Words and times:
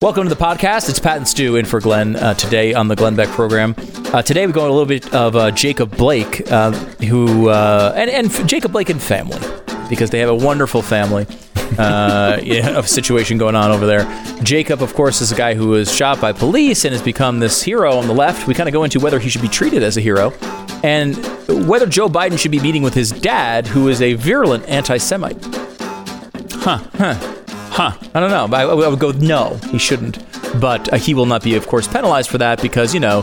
Welcome 0.00 0.28
to 0.28 0.30
the 0.32 0.40
podcast. 0.40 0.88
It's 0.88 1.00
Pat 1.00 1.16
and 1.16 1.26
Stu 1.26 1.56
in 1.56 1.64
for 1.64 1.80
Glenn 1.80 2.14
uh, 2.14 2.32
today 2.34 2.72
on 2.72 2.86
the 2.86 2.94
Glenn 2.94 3.16
Beck 3.16 3.28
program. 3.30 3.74
Uh, 4.12 4.22
today 4.22 4.46
we're 4.46 4.52
going 4.52 4.70
a 4.70 4.72
little 4.72 4.86
bit 4.86 5.12
of 5.12 5.34
uh, 5.34 5.50
Jacob 5.50 5.96
Blake, 5.96 6.48
uh, 6.52 6.70
who 6.70 7.48
uh, 7.48 7.92
and 7.96 8.08
and 8.08 8.48
Jacob 8.48 8.70
Blake 8.70 8.90
and 8.90 9.02
family 9.02 9.40
because 9.88 10.10
they 10.10 10.20
have 10.20 10.28
a 10.28 10.34
wonderful 10.36 10.82
family. 10.82 11.26
Uh, 11.76 12.38
yeah, 12.44 12.78
a 12.78 12.82
situation 12.84 13.38
going 13.38 13.56
on 13.56 13.72
over 13.72 13.86
there. 13.86 14.06
Jacob, 14.44 14.82
of 14.82 14.94
course, 14.94 15.20
is 15.20 15.32
a 15.32 15.34
guy 15.34 15.54
who 15.54 15.66
was 15.66 15.92
shot 15.92 16.20
by 16.20 16.30
police 16.30 16.84
and 16.84 16.92
has 16.92 17.02
become 17.02 17.40
this 17.40 17.60
hero 17.60 17.96
on 17.96 18.06
the 18.06 18.14
left. 18.14 18.46
We 18.46 18.54
kind 18.54 18.68
of 18.68 18.72
go 18.72 18.84
into 18.84 19.00
whether 19.00 19.18
he 19.18 19.28
should 19.28 19.42
be 19.42 19.48
treated 19.48 19.82
as 19.82 19.96
a 19.96 20.00
hero 20.00 20.30
and 20.84 21.16
whether 21.66 21.86
Joe 21.86 22.08
Biden 22.08 22.38
should 22.38 22.52
be 22.52 22.60
meeting 22.60 22.84
with 22.84 22.94
his 22.94 23.10
dad, 23.10 23.66
who 23.66 23.88
is 23.88 24.00
a 24.00 24.14
virulent 24.14 24.64
anti-Semite. 24.68 25.44
Huh. 26.52 26.84
Huh. 26.94 27.34
Huh. 27.78 27.96
I 28.12 28.18
don't 28.18 28.30
know. 28.32 28.56
I, 28.56 28.62
I 28.62 28.88
would 28.88 28.98
go 28.98 29.12
no, 29.12 29.54
he 29.70 29.78
shouldn't. 29.78 30.18
But 30.60 30.92
uh, 30.92 30.96
he 30.96 31.14
will 31.14 31.26
not 31.26 31.44
be, 31.44 31.54
of 31.54 31.68
course, 31.68 31.86
penalized 31.86 32.28
for 32.28 32.38
that 32.38 32.60
because 32.60 32.92
you 32.92 32.98
know, 32.98 33.22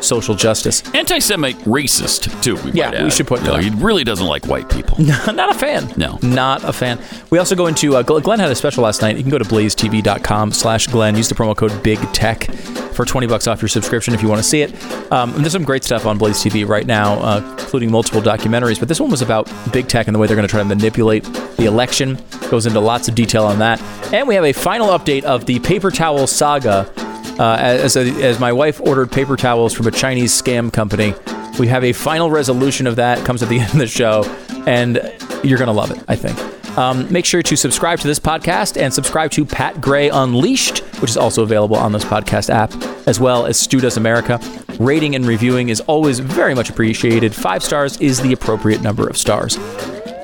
social 0.00 0.34
justice. 0.34 0.82
Anti-Semite 0.94 1.58
racist 1.58 2.42
too. 2.42 2.56
We 2.64 2.72
Yeah, 2.72 3.04
we 3.04 3.10
should 3.10 3.26
put 3.26 3.42
No, 3.42 3.56
he 3.56 3.68
really 3.68 4.02
doesn't 4.02 4.26
like 4.26 4.46
white 4.46 4.70
people. 4.70 4.98
not 5.04 5.54
a 5.54 5.58
fan. 5.58 5.92
No. 5.98 6.18
Not 6.22 6.64
a 6.64 6.72
fan. 6.72 6.98
We 7.28 7.38
also 7.38 7.54
go 7.54 7.66
into, 7.66 7.94
uh, 7.94 8.02
Glenn 8.02 8.38
had 8.38 8.50
a 8.50 8.54
special 8.54 8.84
last 8.84 9.02
night. 9.02 9.18
You 9.18 9.22
can 9.22 9.30
go 9.30 9.36
to 9.36 9.44
blazetv.com 9.44 10.52
slash 10.52 10.86
Glenn. 10.86 11.14
Use 11.14 11.28
the 11.28 11.34
promo 11.34 11.54
code 11.54 11.82
Big 11.82 11.98
Tech 12.14 12.50
for 12.94 13.04
20 13.04 13.26
bucks 13.26 13.46
off 13.46 13.60
your 13.60 13.68
subscription 13.68 14.14
if 14.14 14.22
you 14.22 14.28
want 14.28 14.42
to 14.42 14.48
see 14.48 14.62
it. 14.62 14.72
Um, 15.12 15.32
there's 15.32 15.52
some 15.52 15.64
great 15.64 15.84
stuff 15.84 16.06
on 16.06 16.16
Blaze 16.16 16.38
TV 16.38 16.66
right 16.66 16.86
now, 16.86 17.18
uh, 17.20 17.56
including 17.60 17.90
multiple 17.90 18.22
documentaries. 18.22 18.78
But 18.78 18.88
this 18.88 18.98
one 18.98 19.10
was 19.10 19.20
about 19.20 19.50
big 19.72 19.88
tech 19.88 20.08
and 20.08 20.14
the 20.14 20.18
way 20.18 20.26
they're 20.26 20.36
going 20.36 20.48
to 20.48 20.50
try 20.50 20.62
to 20.62 20.68
manipulate 20.68 21.24
the 21.58 21.66
election. 21.66 22.16
Goes 22.50 22.66
into 22.66 22.80
lots 22.80 23.08
of 23.08 23.14
detail 23.14 23.44
on 23.44 23.60
that. 23.60 23.80
And 24.12 24.26
we 24.26 24.34
have 24.34 24.44
a 24.44 24.52
final 24.52 24.88
update 24.88 25.22
of 25.22 25.46
the 25.46 25.60
paper 25.60 25.90
towel 25.90 26.26
saga. 26.26 26.92
Uh, 27.38 27.56
as, 27.58 27.96
as 27.96 28.38
my 28.38 28.52
wife 28.52 28.80
ordered 28.80 29.10
paper 29.10 29.36
towels 29.36 29.72
from 29.72 29.86
a 29.86 29.90
Chinese 29.90 30.30
scam 30.30 30.70
company, 30.70 31.14
we 31.58 31.68
have 31.68 31.84
a 31.84 31.92
final 31.92 32.30
resolution 32.30 32.86
of 32.86 32.96
that. 32.96 33.24
Comes 33.24 33.42
at 33.42 33.48
the 33.48 33.60
end 33.60 33.70
of 33.70 33.78
the 33.78 33.86
show, 33.86 34.24
and 34.66 34.96
you're 35.44 35.58
going 35.58 35.68
to 35.68 35.72
love 35.72 35.90
it, 35.90 36.02
I 36.08 36.16
think. 36.16 36.38
Um, 36.76 37.10
make 37.12 37.24
sure 37.24 37.42
to 37.42 37.56
subscribe 37.56 37.98
to 38.00 38.06
this 38.06 38.18
podcast 38.18 38.80
and 38.80 38.92
subscribe 38.92 39.30
to 39.32 39.44
Pat 39.44 39.80
Gray 39.80 40.08
Unleashed, 40.08 40.78
which 41.00 41.10
is 41.10 41.16
also 41.16 41.42
available 41.42 41.76
on 41.76 41.92
this 41.92 42.04
podcast 42.04 42.48
app, 42.50 42.72
as 43.08 43.18
well 43.18 43.46
as 43.46 43.58
Stu 43.58 43.80
Does 43.80 43.96
America. 43.96 44.40
Rating 44.78 45.14
and 45.14 45.26
reviewing 45.26 45.68
is 45.68 45.80
always 45.82 46.20
very 46.20 46.54
much 46.54 46.70
appreciated. 46.70 47.34
Five 47.34 47.62
stars 47.62 47.96
is 48.00 48.20
the 48.20 48.32
appropriate 48.32 48.82
number 48.82 49.06
of 49.08 49.16
stars. 49.16 49.56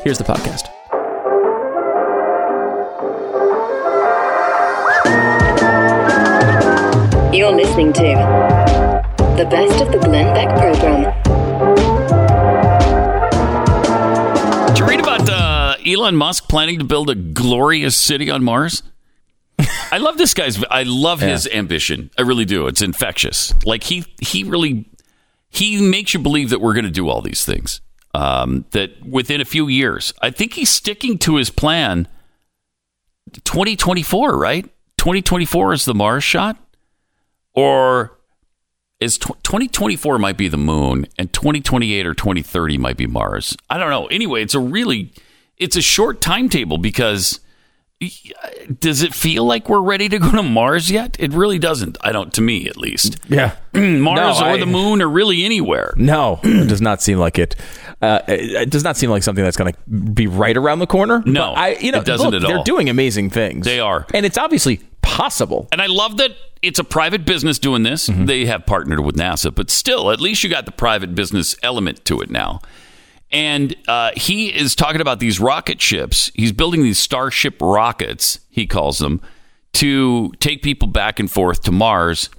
Here's 0.03 0.19
the 0.19 0.25
podcast. 0.25 0.76
You're 7.47 7.55
listening 7.55 7.93
to 7.93 8.03
the 9.37 9.47
best 9.49 9.81
of 9.81 9.93
the 9.93 9.99
Glenn 9.99 10.35
Beck 10.35 10.49
program. 10.59 11.05
Did 14.67 14.79
you 14.81 14.85
read 14.85 14.99
about 14.99 15.31
uh, 15.31 15.77
Elon 15.87 16.17
Musk 16.17 16.49
planning 16.49 16.81
to 16.81 16.85
build 16.85 17.09
a 17.09 17.15
glorious 17.15 17.97
city 17.97 18.33
on 18.33 18.43
Mars? 18.43 18.83
I 19.93 19.99
love 19.99 20.19
this 20.19 20.35
guy's. 20.35 20.61
I 20.65 20.83
love 20.83 21.21
his 21.21 21.47
ambition. 21.47 22.11
I 22.19 22.23
really 22.23 22.47
do. 22.47 22.67
It's 22.67 22.83
infectious. 22.83 23.55
Like 23.65 23.85
he 23.85 24.05
he 24.21 24.43
really 24.43 24.91
he 25.49 25.81
makes 25.81 26.15
you 26.15 26.19
believe 26.19 26.51
that 26.51 26.61
we're 26.61 26.75
going 26.75 26.85
to 26.85 26.91
do 26.91 27.09
all 27.09 27.23
these 27.23 27.45
things. 27.45 27.81
Um, 28.13 28.65
that 28.73 29.07
within 29.07 29.41
a 29.41 29.45
few 29.45 29.69
years, 29.69 30.13
I 30.21 30.31
think 30.31 30.55
he's 30.55 30.71
sticking 30.71 31.17
to 31.19 31.37
his 31.37 31.51
plan. 31.51 32.09
Twenty 33.45 33.77
twenty 33.77 34.03
four, 34.03 34.37
right? 34.37 34.69
Twenty 34.99 35.23
twenty 35.23 35.45
four 35.45 35.73
is 35.73 35.85
the 35.85 35.95
Mars 35.95 36.25
shot, 36.25 36.57
or 37.57 38.17
is 39.01 39.19
twenty 39.19 39.67
twenty 39.69 39.97
four 39.97 40.19
might 40.19 40.37
be 40.37 40.47
the 40.49 40.57
moon, 40.57 41.07
and 41.19 41.33
twenty 41.33 41.61
twenty 41.61 41.95
eight 41.95 42.07
or 42.07 42.15
twenty 42.15 42.43
thirty 42.43 42.79
might 42.79 42.97
be 42.97 43.07
Mars. 43.09 43.57
I 43.69 43.79
don't 43.79 43.91
know. 43.91 44.07
Anyway, 44.07 44.43
it's 44.43 44.55
a 44.55 44.61
really 44.61 45.13
it's 45.59 45.75
a 45.77 45.83
short 45.83 46.21
timetable 46.21 46.79
because 46.79 47.41
does 48.81 49.03
it 49.03 49.15
feel 49.15 49.45
like 49.45 49.71
we're 49.71 49.81
ready 49.81 50.07
to 50.09 50.19
go 50.19 50.31
to 50.33 50.43
Mars 50.43 50.91
yet? 50.91 51.17
It 51.19 51.33
really 51.33 51.59
doesn't. 51.59 51.97
I 52.03 52.13
don't. 52.13 52.33
To 52.35 52.43
me, 52.43 52.69
at 52.69 52.77
least, 52.77 53.19
Yeah. 53.29 53.57
Mars 53.75 54.39
No, 54.41 54.47
or 54.47 54.51
I- 54.51 54.59
the 54.59 54.67
moon 54.67 55.01
or 55.03 55.09
really 55.09 55.45
anywhere. 55.45 55.95
No, 56.07 56.41
it 56.43 56.69
does 56.69 56.83
not 56.83 57.01
seem 57.03 57.19
like 57.19 57.39
it. 57.39 57.57
Uh, 58.03 58.21
it, 58.29 58.69
does 58.71 58.85
not 58.85 58.97
seem 58.99 59.09
like 59.11 59.23
something 59.23 59.43
that's 59.43 59.57
going 59.57 59.73
to 59.73 59.79
be 59.89 60.27
right 60.27 60.57
around 60.57 60.81
the 60.81 60.87
corner. 60.87 61.23
No, 61.25 61.53
But 61.55 61.59
I, 61.59 61.69
you 61.77 61.91
know, 61.91 61.99
it 62.01 62.05
doesn't 62.05 62.31
look, 62.31 62.43
at 62.43 62.47
They're 62.47 62.63
doing 62.65 62.91
amazing 62.91 63.31
things. 63.31 63.65
They 63.65 63.81
are. 63.81 64.07
and 64.13 64.27
it's 64.27 64.37
obviously 64.37 64.79
possible. 65.01 65.67
And 65.73 65.81
I 65.81 65.87
love 65.87 66.19
that 66.19 66.33
it's 66.67 66.79
a 66.79 66.85
private 66.85 67.25
business 67.25 67.59
doing 67.59 67.83
this. 67.83 68.09
They 68.27 68.47
have 68.47 68.67
partnered 68.67 69.01
with 69.01 69.17
NASA, 69.17 69.55
but 69.55 69.71
still, 69.71 70.11
at 70.11 70.21
least 70.21 70.43
you 70.43 70.51
got 70.51 70.67
the 70.67 70.73
private 70.73 71.15
business 71.15 71.57
element 71.63 72.05
to 72.07 72.21
it 72.21 72.31
now. 72.31 72.61
And 73.31 73.75
uh, 73.89 74.13
he 74.17 74.55
is 74.55 74.75
talking 74.75 75.01
about 75.01 75.19
these 75.21 75.41
rocket 75.41 75.81
ships. 75.81 76.31
He's 76.35 76.53
building 76.53 76.83
these 76.83 76.99
Starship 76.99 77.57
rockets, 77.61 78.41
he 78.51 78.67
calls 78.67 78.99
them, 78.99 79.21
to 79.75 80.33
take 80.41 80.63
people 80.63 80.89
back 80.89 81.19
and 81.19 81.31
forth 81.31 81.63
to 81.63 81.73
Mars. 81.73 82.31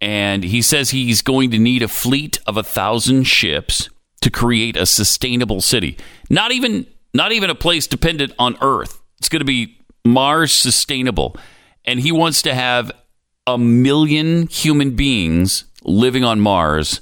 And 0.00 0.44
he 0.44 0.62
says 0.62 0.90
he's 0.90 1.22
going 1.22 1.50
to 1.50 1.58
need 1.58 1.82
a 1.82 1.88
fleet 1.88 2.38
of 2.46 2.56
a 2.56 2.62
thousand 2.62 3.24
ships 3.24 3.88
to 4.20 4.30
create 4.30 4.76
a 4.76 4.86
sustainable 4.86 5.60
city. 5.60 5.96
Not 6.28 6.52
even 6.52 6.86
not 7.14 7.32
even 7.32 7.48
a 7.50 7.54
place 7.54 7.86
dependent 7.86 8.32
on 8.38 8.56
Earth. 8.60 9.00
It's 9.18 9.28
going 9.28 9.40
to 9.40 9.46
be 9.46 9.78
Mars 10.04 10.52
sustainable. 10.52 11.36
And 11.84 12.00
he 12.00 12.12
wants 12.12 12.42
to 12.42 12.54
have 12.54 12.92
a 13.54 13.58
million 13.58 14.46
human 14.48 14.94
beings 14.96 15.64
living 15.84 16.24
on 16.24 16.40
Mars 16.40 17.00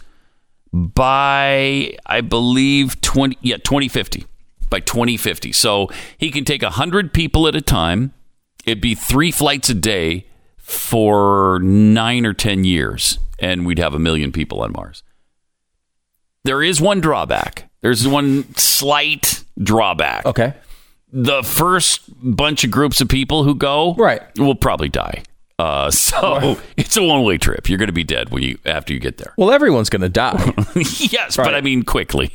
by 0.72 1.96
I 2.06 2.20
believe 2.20 3.00
20 3.00 3.38
yeah 3.40 3.56
2050 3.56 4.26
by 4.68 4.80
2050 4.80 5.52
so 5.52 5.88
he 6.18 6.30
can 6.30 6.44
take 6.44 6.62
100 6.62 7.12
people 7.12 7.48
at 7.48 7.54
a 7.56 7.60
time. 7.60 8.12
It'd 8.64 8.80
be 8.80 8.94
3 8.94 9.30
flights 9.30 9.68
a 9.70 9.74
day 9.74 10.26
for 10.58 11.60
9 11.62 12.26
or 12.26 12.32
10 12.34 12.64
years 12.64 13.18
and 13.38 13.64
we'd 13.66 13.78
have 13.78 13.94
a 13.94 13.98
million 13.98 14.32
people 14.32 14.60
on 14.60 14.72
Mars. 14.72 15.02
There 16.44 16.62
is 16.62 16.80
one 16.80 17.00
drawback. 17.00 17.68
There's 17.80 18.06
one 18.06 18.54
slight 18.56 19.44
drawback. 19.58 20.26
Okay. 20.26 20.54
the 21.12 21.42
first 21.42 22.00
bunch 22.20 22.64
of 22.64 22.70
groups 22.70 23.00
of 23.00 23.08
people 23.08 23.44
who 23.44 23.54
go 23.54 23.94
Right. 23.94 24.20
will 24.38 24.54
probably 24.56 24.88
die 24.88 25.22
uh, 25.58 25.90
so 25.90 26.58
it's 26.76 26.96
a 26.96 27.02
one-way 27.02 27.38
trip 27.38 27.68
you're 27.68 27.78
going 27.78 27.86
to 27.88 27.92
be 27.92 28.04
dead 28.04 28.30
when 28.30 28.42
you 28.42 28.58
after 28.66 28.92
you 28.92 29.00
get 29.00 29.16
there 29.18 29.32
Well, 29.36 29.50
everyone's 29.50 29.88
going 29.90 30.02
to 30.02 30.08
die. 30.08 30.52
yes, 30.76 31.36
but 31.36 31.54
I 31.54 31.60
mean 31.60 31.82
quickly. 31.82 32.30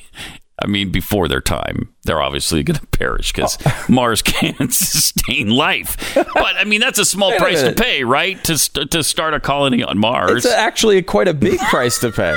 I 0.64 0.68
mean 0.68 0.92
before 0.92 1.28
their 1.28 1.42
time. 1.42 1.90
They're 2.04 2.22
obviously 2.22 2.62
going 2.62 2.80
to 2.80 2.86
perish 2.88 3.34
because 3.34 3.58
Mars 3.90 4.22
can't 4.22 4.72
sustain 4.74 5.50
life. 5.50 5.98
But 6.16 6.56
I 6.58 6.64
mean 6.66 6.82
that's 6.82 7.00
a 7.00 7.06
small 7.06 7.36
price 7.38 7.62
to 7.64 7.74
pay, 7.74 8.04
right? 8.04 8.44
To 8.44 8.58
st- 8.58 8.92
to 8.92 9.04
start 9.04 9.34
a 9.34 9.40
colony 9.40 9.84
on 9.84 9.98
Mars. 9.98 10.46
it's 10.46 10.54
actually 10.54 11.02
quite 11.02 11.28
a 11.28 11.34
big 11.34 11.60
price 11.60 11.98
to 12.00 12.12
pay. 12.12 12.36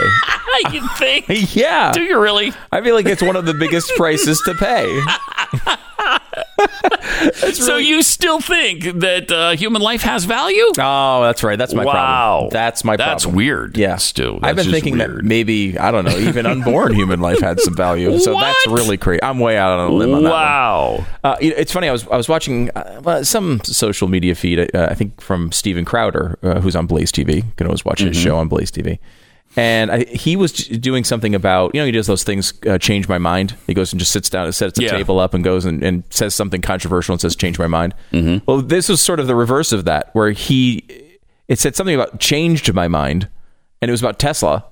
you 0.72 0.88
think? 0.96 1.26
yeah. 1.54 1.92
Do 1.92 2.02
you 2.02 2.18
really? 2.20 2.52
I 2.72 2.80
feel 2.80 2.94
like 2.94 3.06
it's 3.06 3.22
one 3.22 3.36
of 3.36 3.44
the 3.44 3.54
biggest 3.54 3.90
prices 3.96 4.40
to 4.46 4.54
pay. 4.54 4.86
So 7.52 7.76
you 7.76 8.02
still 8.02 8.40
think 8.40 8.84
that 9.00 9.30
uh, 9.30 9.56
human 9.56 9.82
life 9.82 10.02
has 10.02 10.24
value? 10.24 10.64
Oh, 10.78 11.22
that's 11.22 11.42
right. 11.42 11.58
That's 11.58 11.74
my 11.74 11.84
wow, 11.84 11.92
problem. 11.92 12.50
That's 12.50 12.84
my 12.84 12.96
problem. 12.96 13.14
That's 13.14 13.26
weird. 13.26 13.76
Yeah, 13.76 13.96
Stu. 13.96 14.38
I've 14.42 14.56
been 14.56 14.70
thinking 14.70 14.98
weird. 14.98 15.18
that 15.18 15.24
maybe 15.24 15.78
I 15.78 15.90
don't 15.90 16.04
know, 16.04 16.16
even 16.16 16.46
unborn 16.46 16.94
human 16.94 17.20
life 17.20 17.40
had 17.40 17.60
some 17.60 17.74
value. 17.74 18.18
So 18.18 18.38
that's 18.38 18.66
really 18.66 18.96
crazy. 18.96 19.22
I'm 19.22 19.38
way 19.38 19.56
out 19.56 19.78
on 19.78 19.90
a 19.90 19.92
limb 19.92 20.14
on. 20.14 20.24
Wow. 20.24 21.06
Uh, 21.22 21.36
it's 21.40 21.72
funny. 21.72 21.88
I 21.88 21.92
was 21.92 22.06
I 22.08 22.16
was 22.16 22.28
watching 22.28 22.70
uh, 22.70 23.24
some 23.24 23.60
social 23.64 24.08
media 24.08 24.34
feed. 24.34 24.74
Uh, 24.74 24.88
I 24.90 24.94
think 24.94 25.20
from 25.20 25.52
Steven 25.52 25.84
Crowder, 25.84 26.38
uh, 26.42 26.60
who's 26.60 26.76
on 26.76 26.86
Blaze 26.86 27.12
TV. 27.12 27.36
You 27.36 27.52
can 27.56 27.66
always 27.66 27.84
watch 27.84 28.00
his 28.00 28.16
show 28.16 28.36
on 28.36 28.48
Blaze 28.48 28.70
TV. 28.70 28.98
And 29.56 29.90
I, 29.92 30.04
he 30.04 30.34
was 30.34 30.52
doing 30.52 31.04
something 31.04 31.34
about 31.34 31.74
you 31.74 31.80
know 31.80 31.86
he 31.86 31.92
does 31.92 32.06
those 32.08 32.24
things. 32.24 32.52
Uh, 32.66 32.76
change 32.78 33.08
my 33.08 33.18
mind. 33.18 33.54
He 33.66 33.74
goes 33.74 33.92
and 33.92 34.00
just 34.00 34.10
sits 34.12 34.28
down 34.28 34.46
and 34.46 34.54
sets 34.54 34.78
a 34.78 34.82
Yeah. 34.82 34.90
table 34.90 35.20
up 35.20 35.32
and 35.34 35.44
goes 35.44 35.64
and, 35.64 35.82
and 35.82 36.02
says 36.10 36.34
something 36.34 36.60
controversial 36.60 37.12
and 37.12 37.20
says 37.20 37.36
change 37.36 37.58
my 37.58 37.66
mind. 37.68 37.94
Well, 38.46 38.62
this 38.62 38.88
was 38.88 39.00
sort 39.00 39.20
of 39.20 39.26
the 39.28 39.36
reverse 39.36 39.72
of 39.72 39.84
that, 39.84 40.10
where 40.12 40.32
he 40.32 40.84
it 41.46 41.58
said 41.58 41.76
something 41.76 41.94
about 41.94 42.18
changed 42.18 42.72
my 42.74 42.88
mind, 42.88 43.28
and 43.80 43.88
it 43.88 43.92
was 43.92 44.00
about 44.02 44.18
Tesla 44.18 44.64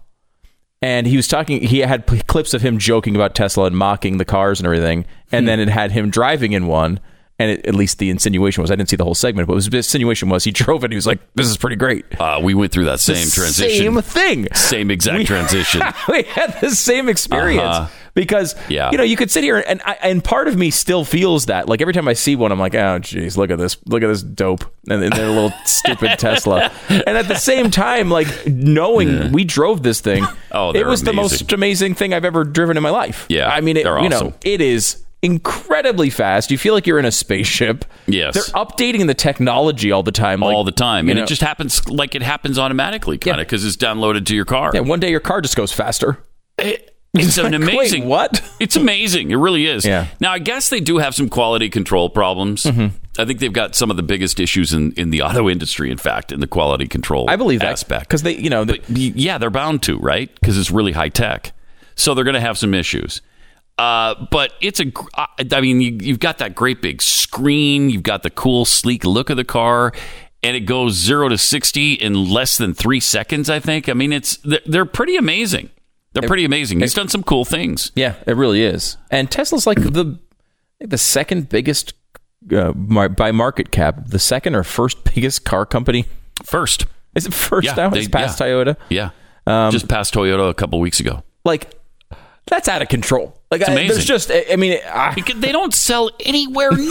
and 0.85 1.07
he 1.07 1.17
was 1.17 1.29
talking 1.29 1.61
he 1.63 1.79
had 1.79 2.07
p- 2.09 2.21
clips 2.27 2.53
of 2.55 2.63
him 2.63 2.77
joking 2.77 3.15
about 3.15 3.37
tesla 3.37 3.67
and 3.67 3.77
mocking 3.77 4.17
the 4.19 4.25
cars 4.25 4.59
and 4.59 4.67
everything 4.67 5.05
and 5.31 5.47
then 5.47 5.61
it 5.61 5.69
had 5.69 5.93
him 5.93 6.11
driving 6.11 6.51
in 6.51 6.67
one 6.67 6.99
and 7.43 7.51
it, 7.51 7.67
at 7.67 7.75
least 7.75 7.99
the 7.99 8.09
insinuation 8.11 8.63
was 8.63 8.71
i 8.71 8.77
didn't 8.77 8.89
see 8.89 8.97
the 8.97 9.05
whole 9.05 9.15
segment 9.15 9.49
but 9.49 9.55
was, 9.55 9.69
the 9.69 9.77
insinuation 9.77 10.29
was 10.29 10.45
he 10.45 10.51
drove 10.51 10.83
it 10.83 10.87
and 10.87 10.93
he 10.93 10.97
was 10.97 11.07
like 11.07 11.19
this 11.35 11.47
is 11.49 11.57
pretty 11.57 11.77
great 11.77 12.05
Uh, 12.21 12.39
we 12.43 12.55
went 12.55 12.71
through 12.73 12.85
that 12.87 13.01
same 13.01 13.29
transition. 13.29 13.93
same 13.93 14.01
thing 14.03 14.49
Same 14.55 14.91
exact 14.91 15.19
We- 15.19 15.25
transition. 15.25 15.83
we 16.09 16.23
had 16.23 16.59
the 16.61 16.71
same 16.71 17.09
experience 17.09 17.63
Uh-huh. 17.63 17.89
because 18.15 18.55
Yeah. 18.69 18.91
you 18.93 18.99
know 18.99 19.05
you 19.05 19.17
could 19.17 19.31
sit 19.31 19.43
here 19.43 19.59
and 19.67 19.81
I, 19.85 19.95
and 20.03 20.23
part 20.23 20.47
of 20.49 20.57
me 20.57 20.71
still 20.71 21.05
feels 21.05 21.47
that 21.47 21.69
like 21.69 21.81
every 21.81 21.93
time 21.95 22.07
I 22.09 22.13
see 22.13 22.37
one 22.37 22.53
I'm 22.53 22.59
like 22.61 22.75
oh 22.75 22.99
geez 23.01 23.37
look 23.37 23.51
at 23.51 23.59
this 23.59 23.77
look 23.87 24.03
at 24.03 24.09
this 24.09 24.23
dope 24.23 24.65
and 24.89 25.03
their 25.03 25.29
little 25.29 25.53
stupid 25.65 26.19
Tesla 26.19 26.71
and 26.89 27.17
at 27.17 27.27
the 27.29 27.37
same 27.37 27.71
time 27.71 28.11
like 28.11 28.29
knowing 28.47 29.33
we 29.33 29.45
drove 29.45 29.83
this 29.83 30.01
thing 30.01 30.25
Oh, 30.55 30.73
it 30.73 30.87
was 30.87 31.03
the 31.03 31.13
most 31.13 31.53
amazing 31.53 31.95
thing 31.95 32.13
I've 32.15 32.25
ever 32.27 32.45
driven 32.45 32.77
in 32.77 32.83
my 32.83 32.91
life 32.91 33.27
Yeah, 33.29 33.49
I 33.49 33.61
mean 33.63 33.77
it, 33.77 33.87
you 33.87 34.09
know 34.09 34.35
it 34.45 34.61
is 34.61 35.03
incredibly 35.23 36.11
fast 36.11 36.51
you 36.51 36.59
feel 36.59 36.75
like 36.75 36.87
you're 36.87 36.99
in 36.99 37.05
a 37.05 37.13
spaceship 37.13 37.85
Yes. 38.07 38.35
they're 38.35 38.43
updating 38.55 39.07
the 39.07 39.15
technology 39.15 39.93
all 39.93 40.03
the 40.03 40.11
time 40.13 40.41
like, 40.41 40.55
all 40.55 40.65
the 40.65 40.73
time, 40.73 41.09
and 41.09 41.17
know, 41.17 41.23
it 41.25 41.29
just 41.29 41.43
happens 41.43 41.89
like 41.89 42.15
it 42.15 42.23
happens 42.23 42.59
automatically, 42.59 43.19
kind 43.19 43.37
of, 43.37 43.39
Yeah. 43.39 43.45
because 43.45 43.65
it's 43.65 43.77
downloaded 43.77 44.27
to 44.27 44.35
your 44.35 44.45
car. 44.45 44.73
yeah 44.75 44.81
one 44.81 44.99
day 45.01 45.11
your 45.11 45.21
car 45.21 45.41
just 45.41 45.57
goes 45.57 45.73
faster 45.73 46.19
It- 46.59 46.89
it's 47.15 47.37
an 47.37 47.53
Like, 47.53 47.61
wait, 47.61 47.75
amazing. 47.75 48.07
what 48.09 48.41
It's 48.59 48.75
amazing. 48.75 49.33
It 49.33 49.37
really 49.37 49.67
is. 49.67 49.85
Yeah. 49.85 50.07
Now, 50.19 50.33
I 50.33 50.39
guess 50.39 50.71
they 50.71 50.81
do 50.81 50.97
have 50.97 51.15
some 51.15 51.29
quality 51.29 51.69
control 51.69 52.09
problems. 52.09 52.63
Mm-hmm. 52.63 52.87
I 53.19 53.27
think 53.27 53.39
they've 53.39 53.53
got 53.53 53.75
some 53.75 53.91
of 53.91 53.99
the 53.99 54.03
biggest 54.03 54.41
issues 54.41 54.73
in, 54.73 54.93
in 54.93 55.11
the 55.11 55.21
auto 55.21 55.51
industry. 55.51 55.91
In 55.91 55.99
fact, 55.99 56.33
in 56.33 56.41
the 56.41 56.47
quality 56.47 56.87
control, 56.89 57.29
I 57.29 57.37
believe 57.37 57.61
that 57.61 57.69
aspect. 57.73 58.09
because 58.09 58.23
they 58.23 58.35
you 58.37 58.49
know 58.49 58.65
the, 58.65 58.79
But 58.89 58.97
yeah, 58.97 59.37
they're 59.37 59.51
bound 59.51 59.83
to, 59.83 59.99
right? 59.99 60.35
Because 60.41 60.57
it's 60.57 60.71
really 60.71 60.93
high 60.93 61.11
tech. 61.11 61.53
So 61.97 62.15
they're 62.15 62.25
going 62.25 62.33
to 62.33 62.41
have 62.41 62.57
some 62.57 62.73
issues. 62.73 63.21
Uh, 63.79 64.27
but 64.31 64.53
it's 64.61 64.81
a, 64.81 64.93
I 65.17 65.61
mean, 65.61 65.81
you, 65.81 65.99
you've 66.01 66.21
got 66.21 66.39
that 66.39 66.55
great 66.55 66.83
big 66.83 67.03
screen. 67.03 67.91
You've 67.91 68.03
got 68.03 68.23
the 68.23 68.31
cool, 68.31 68.65
sleek 68.65 69.05
look 69.05 69.31
of 69.31 69.37
the 69.37 69.45
car, 69.45 69.93
and 70.43 70.55
it 70.57 70.61
goes 70.61 70.95
zero 70.95 71.29
to 71.29 71.39
60 71.39 71.95
in 71.95 72.31
less 72.31 72.59
than 72.59 72.75
three 72.75 73.01
seconds, 73.01 73.49
I 73.51 73.59
think. 73.61 73.89
I 73.89 73.95
mean, 73.95 74.13
it's, 74.13 74.39
they're, 74.67 74.85
pretty 74.85 75.17
amazing. 75.17 75.71
They're 76.13 76.29
pretty 76.29 76.45
amazing. 76.45 76.81
He's 76.81 76.95
done 76.95 77.09
some 77.09 77.23
cool 77.23 77.45
things. 77.45 77.91
Yeah, 77.95 78.17
it 78.27 78.37
really 78.37 78.63
is. 78.63 78.99
And 79.11 79.31
Tesla's 79.31 79.67
like 79.67 79.81
the 79.81 80.19
the 80.81 80.99
second 80.99 81.49
biggest 81.49 81.95
uh, 82.55 82.73
by 82.73 83.33
market 83.33 83.71
cap, 83.71 84.09
the 84.09 84.19
second 84.19 84.55
or 84.55 84.63
first 84.63 85.03
biggest 85.15 85.45
car 85.45 85.65
company. 85.65 86.05
First. 86.45 86.85
Is 87.15 87.25
it 87.27 87.33
first 87.33 87.67
Yeah, 87.67 87.75
now? 87.75 87.89
they- 87.91 88.01
It's 88.01 88.09
past 88.09 88.39
yeah. 88.41 88.47
Toyota. 88.47 88.77
Yeah. 88.91 89.11
Um, 89.47 89.71
Just 89.71 89.89
past 89.89 90.13
Toyota 90.13 90.51
a 90.51 90.55
couple 90.55 90.81
weeks 90.81 91.01
ago. 91.01 91.23
Like 91.45 91.73
that's 92.47 92.69
out 92.69 92.83
of 92.83 92.89
control. 92.89 93.39
Like 93.51 93.63
I, 93.63 93.73
amazing. 93.73 93.89
there's 93.89 94.05
just 94.05 94.31
I 94.33 94.57
mean 94.57 94.79
I, 94.93 95.15
Because 95.15 95.41
they 95.41 95.53
don't 95.53 95.73
sell 95.75 96.11
anywhere 96.21 96.71
near 96.77 96.87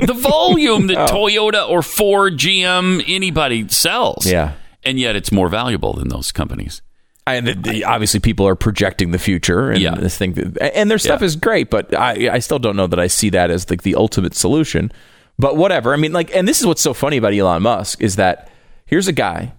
the 0.00 0.16
volume 0.18 0.88
that 0.88 1.08
Toyota 1.10 1.68
or 1.68 1.82
Ford, 1.82 2.34
GM, 2.38 3.02
anybody 3.06 3.68
sells. 3.68 4.26
Yeah. 4.26 4.54
And 4.84 4.98
yet 4.98 5.14
it's 5.16 5.30
more 5.32 5.48
valuable 5.48 5.92
than 5.92 6.08
those 6.08 6.32
companies. 6.32 6.82
and 7.26 7.46
the, 7.46 7.54
the, 7.54 7.84
obviously 7.84 8.18
people 8.18 8.46
are 8.48 8.56
projecting 8.56 9.12
the 9.12 9.18
future 9.18 9.70
and 9.70 9.80
Yeah. 9.80 9.94
this 9.94 10.16
thing 10.18 10.32
that, 10.32 10.74
and 10.76 10.90
their 10.90 10.98
stuff 10.98 11.20
Yeah. 11.20 11.26
is 11.26 11.36
great, 11.36 11.70
but 11.70 11.94
I 11.96 12.28
I 12.34 12.38
still 12.40 12.58
don't 12.58 12.74
know 12.76 12.88
that 12.88 12.98
I 12.98 13.06
see 13.06 13.30
that 13.30 13.50
as 13.50 13.70
like 13.70 13.82
the 13.82 13.94
ultimate 13.94 14.34
solution. 14.34 14.90
But 15.38 15.56
whatever. 15.56 15.94
I 15.94 15.96
mean 15.96 16.12
like 16.12 16.34
and 16.34 16.46
this 16.48 16.60
is 16.60 16.66
what's 16.66 16.82
so 16.82 16.92
funny 16.94 17.16
about 17.16 17.32
Elon 17.32 17.62
Musk 17.62 18.00
is 18.02 18.16
that 18.16 18.50
here's 18.86 19.08
a 19.08 19.12
guy 19.12 19.52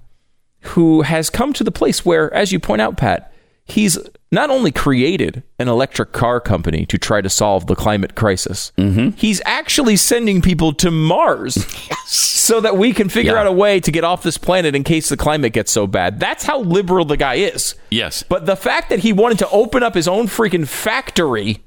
who 0.61 1.01
has 1.01 1.29
come 1.29 1.51
to 1.53 1.63
the 1.63 1.71
place 1.71 2.05
where, 2.05 2.33
as 2.33 2.51
you 2.53 2.59
point 2.59 2.81
out, 2.81 2.95
Pat, 2.95 3.32
he's 3.73 3.97
not 4.31 4.49
only 4.49 4.71
created 4.71 5.43
an 5.59 5.67
electric 5.67 6.11
car 6.11 6.39
company 6.39 6.85
to 6.87 6.97
try 6.97 7.21
to 7.21 7.29
solve 7.29 7.67
the 7.67 7.75
climate 7.75 8.15
crisis, 8.15 8.71
mm-hmm. 8.77 9.09
he's 9.17 9.41
actually 9.45 9.95
sending 9.95 10.41
people 10.41 10.73
to 10.73 10.89
Mars 10.89 11.53
so 12.05 12.59
that 12.61 12.77
we 12.77 12.93
can 12.93 13.09
figure 13.09 13.33
Yeah. 13.33 13.41
out 13.41 13.47
a 13.47 13.51
way 13.51 13.79
to 13.79 13.91
get 13.91 14.03
off 14.03 14.23
this 14.23 14.37
planet 14.37 14.75
in 14.75 14.83
case 14.83 15.09
the 15.09 15.17
climate 15.17 15.53
gets 15.53 15.71
so 15.71 15.85
bad. 15.87 16.19
That's 16.19 16.43
how 16.43 16.61
liberal 16.61 17.05
the 17.05 17.17
guy 17.17 17.35
is. 17.35 17.75
Yes. 17.91 18.23
But 18.23 18.45
the 18.45 18.55
fact 18.55 18.89
that 18.89 18.99
he 18.99 19.13
wanted 19.13 19.39
to 19.39 19.49
open 19.49 19.83
up 19.83 19.93
his 19.93 20.07
own 20.07 20.27
freaking 20.27 20.67
factory 20.67 21.63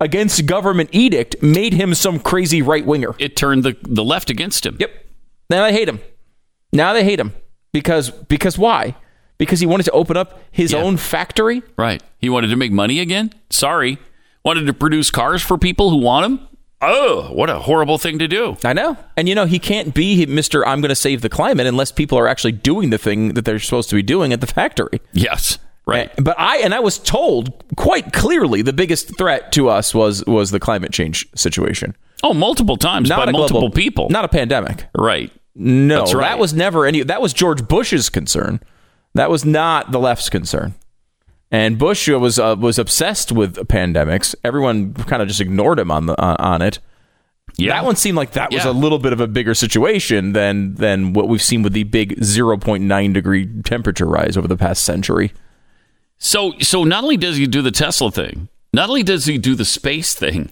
against 0.00 0.46
government 0.46 0.90
edict 0.92 1.42
made 1.42 1.74
him 1.74 1.94
some 1.94 2.18
crazy 2.18 2.62
right 2.62 2.84
winger. 2.84 3.14
It 3.18 3.36
turned 3.36 3.62
the, 3.64 3.76
the 3.82 4.02
left 4.04 4.30
against 4.30 4.64
him. 4.66 4.76
Yep. 4.80 4.90
Now 5.48 5.64
they 5.64 5.72
hate 5.72 5.88
him. 5.88 6.00
Now 6.72 6.92
they 6.92 7.04
hate 7.04 7.20
him 7.20 7.34
because 7.72 8.10
because 8.10 8.56
why? 8.58 8.94
Because 9.40 9.58
he 9.58 9.66
wanted 9.66 9.84
to 9.84 9.90
open 9.92 10.16
up 10.16 10.38
his 10.52 10.70
Yeah. 10.72 10.78
own 10.82 10.96
factory. 10.98 11.62
Right. 11.76 12.00
He 12.18 12.28
wanted 12.28 12.48
to 12.48 12.56
make 12.56 12.70
money 12.70 13.00
again? 13.00 13.32
Sorry. 13.50 13.98
Wanted 14.44 14.66
to 14.66 14.72
produce 14.72 15.10
cars 15.10 15.42
for 15.42 15.58
people 15.58 15.90
who 15.90 15.96
want 15.96 16.22
them? 16.24 16.46
Oh, 16.82 17.30
what 17.32 17.50
a 17.50 17.58
horrible 17.58 17.98
thing 17.98 18.18
to 18.20 18.28
do. 18.28 18.56
I 18.64 18.72
know. 18.72 18.96
And 19.16 19.28
you 19.28 19.34
know, 19.34 19.46
he 19.46 19.58
can't 19.58 19.92
be 19.94 20.24
Mr. 20.26 20.62
I'm 20.66 20.80
going 20.80 20.88
to 20.90 20.94
save 20.94 21.20
the 21.22 21.28
climate 21.28 21.66
unless 21.66 21.90
people 21.90 22.16
are 22.18 22.28
actually 22.28 22.52
doing 22.52 22.90
the 22.90 22.98
thing 22.98 23.34
that 23.34 23.44
they're 23.44 23.58
supposed 23.58 23.90
to 23.90 23.96
be 23.96 24.02
doing 24.02 24.32
at 24.32 24.40
the 24.40 24.46
factory. 24.46 25.00
Yes. 25.12 25.58
Right. 25.86 26.10
But 26.22 26.36
I 26.38 26.58
and 26.58 26.72
I 26.74 26.80
was 26.80 26.98
told 26.98 27.52
quite 27.76 28.12
clearly 28.12 28.62
the 28.62 28.72
biggest 28.72 29.16
threat 29.18 29.50
to 29.52 29.68
us 29.68 29.92
was 29.94 30.24
was 30.26 30.50
the 30.52 30.60
climate 30.60 30.92
change 30.92 31.26
situation. 31.34 31.96
Oh, 32.22 32.32
multiple 32.34 32.76
times 32.76 33.08
by 33.08 33.30
multiple 33.30 33.60
global- 33.62 33.70
people. 33.70 34.08
Not 34.10 34.24
a 34.24 34.28
pandemic. 34.28 34.86
right. 34.94 35.32
No, 35.56 36.04
right. 36.04 36.20
that 36.20 36.38
was 36.38 36.54
never 36.54 36.86
any. 36.86 37.02
That 37.02 37.20
was 37.20 37.32
George 37.32 37.66
Bush's 37.66 38.08
concern. 38.08 38.60
That 39.14 39.30
was 39.30 39.44
not 39.44 39.90
the 39.92 39.98
left's 39.98 40.28
concern. 40.30 40.74
And 41.50 41.78
Bush 41.78 42.08
was 42.08 42.38
uh, 42.38 42.56
was 42.58 42.78
obsessed 42.78 43.32
with 43.32 43.56
pandemics. 43.68 44.34
Everyone 44.44 44.94
kind 44.94 45.20
of 45.20 45.26
just 45.28 45.40
ignored 45.40 45.78
him 45.80 45.90
on 45.90 46.06
the 46.06 46.14
uh, 46.20 46.36
on 46.38 46.62
it. 46.62 46.78
Yeah. 47.56 47.72
That 47.74 47.84
one 47.84 47.96
seemed 47.96 48.16
like 48.16 48.32
that 48.32 48.52
was 48.52 48.64
Yeah. 48.64 48.70
a 48.70 48.72
little 48.72 49.00
bit 49.00 49.12
of 49.12 49.20
a 49.20 49.26
bigger 49.26 49.54
situation 49.54 50.32
than 50.32 50.76
than 50.76 51.12
what 51.12 51.26
we've 51.28 51.42
seen 51.42 51.62
with 51.62 51.72
the 51.72 51.82
big 51.82 52.20
0.9 52.20 53.12
degree 53.12 53.46
temperature 53.64 54.06
rise 54.06 54.36
over 54.36 54.46
the 54.46 54.56
past 54.56 54.84
century. 54.84 55.32
So, 56.18 56.52
so 56.60 56.84
not 56.84 57.02
only 57.02 57.16
does 57.16 57.36
he 57.36 57.46
do 57.46 57.62
the 57.62 57.70
Tesla 57.72 58.10
thing, 58.12 58.48
not 58.72 58.88
only 58.88 59.02
does 59.02 59.24
he 59.24 59.36
do 59.38 59.54
the 59.56 59.64
space 59.64 60.14
thing, 60.14 60.50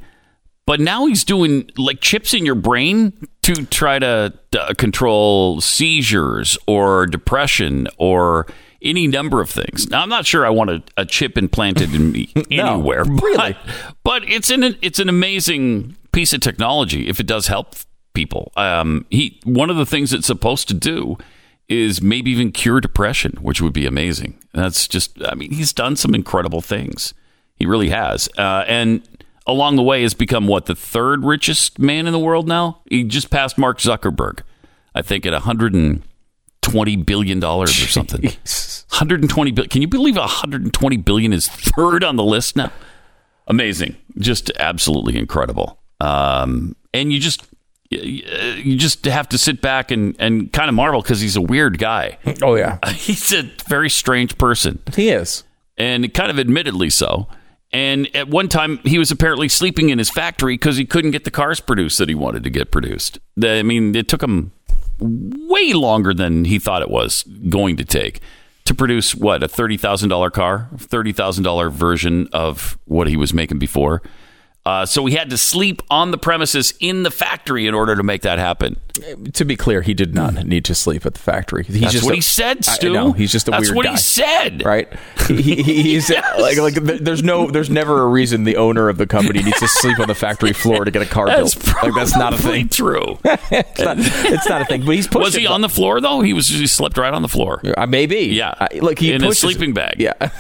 but 0.66 0.80
now 0.80 1.06
he's 1.06 1.22
doing 1.24 1.70
like 1.76 2.00
chips 2.00 2.34
in 2.34 2.44
your 2.44 2.54
brain 2.56 3.12
to 3.54 3.66
try 3.66 3.98
to 3.98 4.32
uh, 4.58 4.74
control 4.74 5.60
seizures 5.60 6.58
or 6.66 7.06
depression 7.06 7.88
or 7.98 8.46
any 8.82 9.06
number 9.06 9.40
of 9.40 9.50
things. 9.50 9.88
Now, 9.90 10.02
I'm 10.02 10.08
not 10.08 10.26
sure 10.26 10.46
I 10.46 10.50
want 10.50 10.70
a, 10.70 10.82
a 10.96 11.04
chip 11.04 11.36
implanted 11.36 11.94
in 11.94 12.12
me 12.12 12.32
No, 12.50 12.74
anywhere, 12.74 13.04
really. 13.04 13.36
but, 13.36 13.56
but 14.04 14.28
it's 14.28 14.50
an 14.50 14.76
it's 14.82 14.98
an 14.98 15.08
amazing 15.08 15.96
piece 16.12 16.32
of 16.32 16.40
technology 16.40 17.08
if 17.08 17.18
it 17.20 17.26
does 17.26 17.48
help 17.48 17.74
people. 18.14 18.52
Um, 18.56 19.06
he 19.10 19.40
one 19.44 19.70
of 19.70 19.76
the 19.76 19.86
things 19.86 20.12
it's 20.12 20.26
supposed 20.26 20.68
to 20.68 20.74
do 20.74 21.18
is 21.68 22.00
maybe 22.00 22.30
even 22.30 22.50
cure 22.52 22.80
depression, 22.80 23.32
which 23.42 23.60
would 23.60 23.72
be 23.74 23.84
amazing. 23.86 24.38
That's 24.54 24.88
just, 24.88 25.22
I 25.22 25.34
mean, 25.34 25.52
he's 25.52 25.72
done 25.74 25.96
some 25.96 26.14
incredible 26.14 26.62
things. 26.62 27.12
He 27.56 27.66
really 27.66 27.90
has. 27.90 28.26
Uh, 28.38 28.64
and 28.66 29.02
along 29.48 29.74
the 29.76 29.82
way 29.82 30.02
has 30.02 30.14
become 30.14 30.46
what, 30.46 30.66
the 30.66 30.74
third 30.76 31.24
richest 31.24 31.78
man 31.78 32.06
in 32.06 32.12
the 32.12 32.18
world 32.18 32.46
now? 32.46 32.80
He 32.88 33.02
just 33.02 33.30
passed 33.30 33.58
Mark 33.58 33.78
Zuckerberg, 33.78 34.40
I 34.94 35.02
think, 35.02 35.26
at 35.26 35.32
$120 35.32 36.02
billion 37.06 37.42
or 37.42 37.66
something. 37.66 38.22
120 38.22 39.50
billion. 39.52 39.68
Can 39.70 39.82
you 39.82 39.88
believe 39.88 40.16
120 40.16 40.96
billion 40.98 41.32
is 41.32 41.48
third 41.48 42.04
on 42.04 42.16
the 42.16 42.24
list 42.24 42.54
now? 42.56 42.70
Amazing. 43.46 43.96
Just 44.18 44.50
absolutely 44.58 45.18
incredible. 45.18 45.78
Um, 46.00 46.76
and 46.92 47.12
you 47.12 47.18
just, 47.18 47.48
you 47.90 48.76
just 48.76 49.06
have 49.06 49.28
to 49.30 49.38
sit 49.38 49.60
back 49.62 49.90
and, 49.90 50.14
and 50.18 50.52
kind 50.52 50.68
of 50.68 50.74
marvel 50.74 51.00
because 51.00 51.20
he's 51.20 51.36
a 51.36 51.40
weird 51.40 51.78
guy. 51.78 52.18
Oh 52.42 52.54
yeah, 52.54 52.78
He's 52.92 53.32
a 53.32 53.50
very 53.66 53.88
strange 53.88 54.36
person 54.36 54.80
he 54.94 55.08
is. 55.08 55.44
and 55.78 56.12
kind 56.12 56.30
of 56.30 56.38
admittedly 56.38 56.90
so. 56.90 57.28
And 57.72 58.14
at 58.16 58.28
one 58.28 58.48
time, 58.48 58.78
he 58.78 58.98
was 58.98 59.10
apparently 59.10 59.48
sleeping 59.48 59.90
in 59.90 59.98
his 59.98 60.08
factory 60.10 60.54
because 60.54 60.76
he 60.78 60.86
couldn't 60.86 61.10
get 61.10 61.24
the 61.24 61.30
cars 61.30 61.60
produced 61.60 61.98
that 61.98 62.08
he 62.08 62.14
wanted 62.14 62.42
to 62.44 62.50
get 62.50 62.70
produced. 62.70 63.18
I 63.42 63.62
mean, 63.62 63.94
it 63.94 64.08
took 64.08 64.22
him 64.22 64.52
way 65.00 65.74
longer 65.74 66.14
than 66.14 66.46
he 66.46 66.58
thought 66.58 66.82
it 66.82 66.90
was 66.90 67.24
going 67.48 67.76
to 67.76 67.84
take 67.84 68.20
to 68.64 68.74
produce 68.74 69.14
what 69.14 69.42
a 69.42 69.48
thirty 69.48 69.76
thousand 69.76 70.08
dollar 70.08 70.30
car, 70.30 70.68
thirty 70.76 71.12
thousand 71.12 71.44
dollar 71.44 71.70
version 71.70 72.28
of 72.32 72.78
what 72.84 73.08
he 73.08 73.16
was 73.16 73.32
making 73.32 73.58
before. 73.58 74.02
Uh, 74.66 74.84
so 74.84 75.06
he 75.06 75.14
had 75.14 75.30
to 75.30 75.38
sleep 75.38 75.80
on 75.88 76.10
the 76.10 76.18
premises 76.18 76.74
in 76.78 77.02
the 77.02 77.10
factory 77.10 77.66
in 77.66 77.72
order 77.72 77.96
to 77.96 78.02
make 78.02 78.20
that 78.20 78.38
happen. 78.38 78.78
To 79.32 79.44
be 79.46 79.56
clear, 79.56 79.80
he 79.80 79.94
did 79.94 80.14
not 80.14 80.44
need 80.44 80.64
to 80.66 80.74
sleep 80.74 81.06
at 81.06 81.14
the 81.14 81.20
factory. 81.20 81.64
He's 81.64 81.80
That's 81.80 81.92
just 81.94 82.04
what 82.04 82.12
a- 82.12 82.16
he 82.16 82.20
said, 82.20 82.58
I 82.68 82.72
Stu. 82.74 83.12
he's 83.12 83.32
just 83.32 83.48
a 83.48 83.52
That's 83.52 83.68
weird 83.68 83.76
what 83.76 83.84
guy. 83.86 83.92
he 83.92 83.96
said. 83.96 84.64
right? 84.66 84.92
He, 85.28 85.40
he, 85.40 85.62
he's 85.62 86.10
like 86.10 86.58
like 86.58 86.74
there's 86.74 87.22
no 87.22 87.50
there's 87.50 87.70
never 87.70 88.02
a 88.02 88.06
reason 88.08 88.44
the 88.44 88.56
owner 88.56 88.88
of 88.90 88.98
the 88.98 89.06
company 89.06 89.42
needs 89.42 89.58
to 89.60 89.68
sleep 89.68 90.00
on 90.00 90.08
the 90.08 90.14
factory 90.14 90.52
floor 90.52 90.84
to 90.84 90.90
get 90.90 91.00
a 91.00 91.06
car 91.06 91.26
That's 91.28 91.54
built. 91.54 91.82
Like 91.84 91.94
that's 91.94 92.16
not 92.16 92.34
a 92.34 92.38
thing. 92.38 92.68
True. 92.68 93.18
It's 93.24 93.80
not, 93.80 93.96
it's 93.98 94.48
not 94.48 94.62
a 94.62 94.64
thing. 94.66 94.84
But 94.84 94.96
he's 94.96 95.10
Was 95.10 95.34
he 95.34 95.46
on 95.46 95.60
the 95.62 95.68
floor 95.70 96.00
though? 96.02 96.20
He 96.20 96.32
was. 96.34 96.48
He 96.48 96.66
slept 96.66 96.98
right 96.98 97.14
on 97.14 97.22
the 97.22 97.28
floor. 97.28 97.62
Uh, 97.76 97.86
maybe. 97.86 98.18
Yeah. 98.26 98.50
Uh, 98.58 98.66
look, 98.80 98.98
he 98.98 99.12
In 99.12 99.24
a 99.24 99.32
sleeping 99.32 99.72
bag. 99.72 99.94
Yeah. 99.98 100.12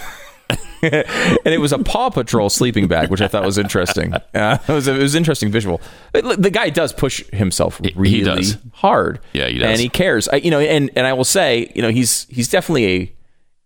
and 0.82 1.46
it 1.46 1.60
was 1.60 1.72
a 1.72 1.78
Paw 1.78 2.10
Patrol 2.10 2.48
sleeping 2.48 2.88
bag, 2.88 3.10
which 3.10 3.20
I 3.20 3.28
thought 3.28 3.44
was 3.44 3.58
interesting. 3.58 4.14
Uh, 4.34 4.58
it 4.68 4.72
was 4.72 4.86
a, 4.86 4.94
it 4.94 4.98
was 5.02 5.14
an 5.14 5.18
interesting 5.18 5.50
visual. 5.50 5.80
Look, 6.14 6.40
the 6.40 6.50
guy 6.50 6.70
does 6.70 6.92
push 6.92 7.24
himself 7.32 7.80
really 7.96 8.22
does. 8.22 8.56
hard. 8.72 9.20
Yeah, 9.32 9.48
he 9.48 9.58
does. 9.58 9.70
and 9.70 9.80
he 9.80 9.88
cares. 9.88 10.28
I, 10.28 10.36
you 10.36 10.50
know, 10.50 10.60
and 10.60 10.90
and 10.94 11.06
I 11.06 11.12
will 11.14 11.24
say, 11.24 11.72
you 11.74 11.82
know, 11.82 11.90
he's 11.90 12.26
he's 12.30 12.48
definitely 12.48 12.86
a 12.86 13.12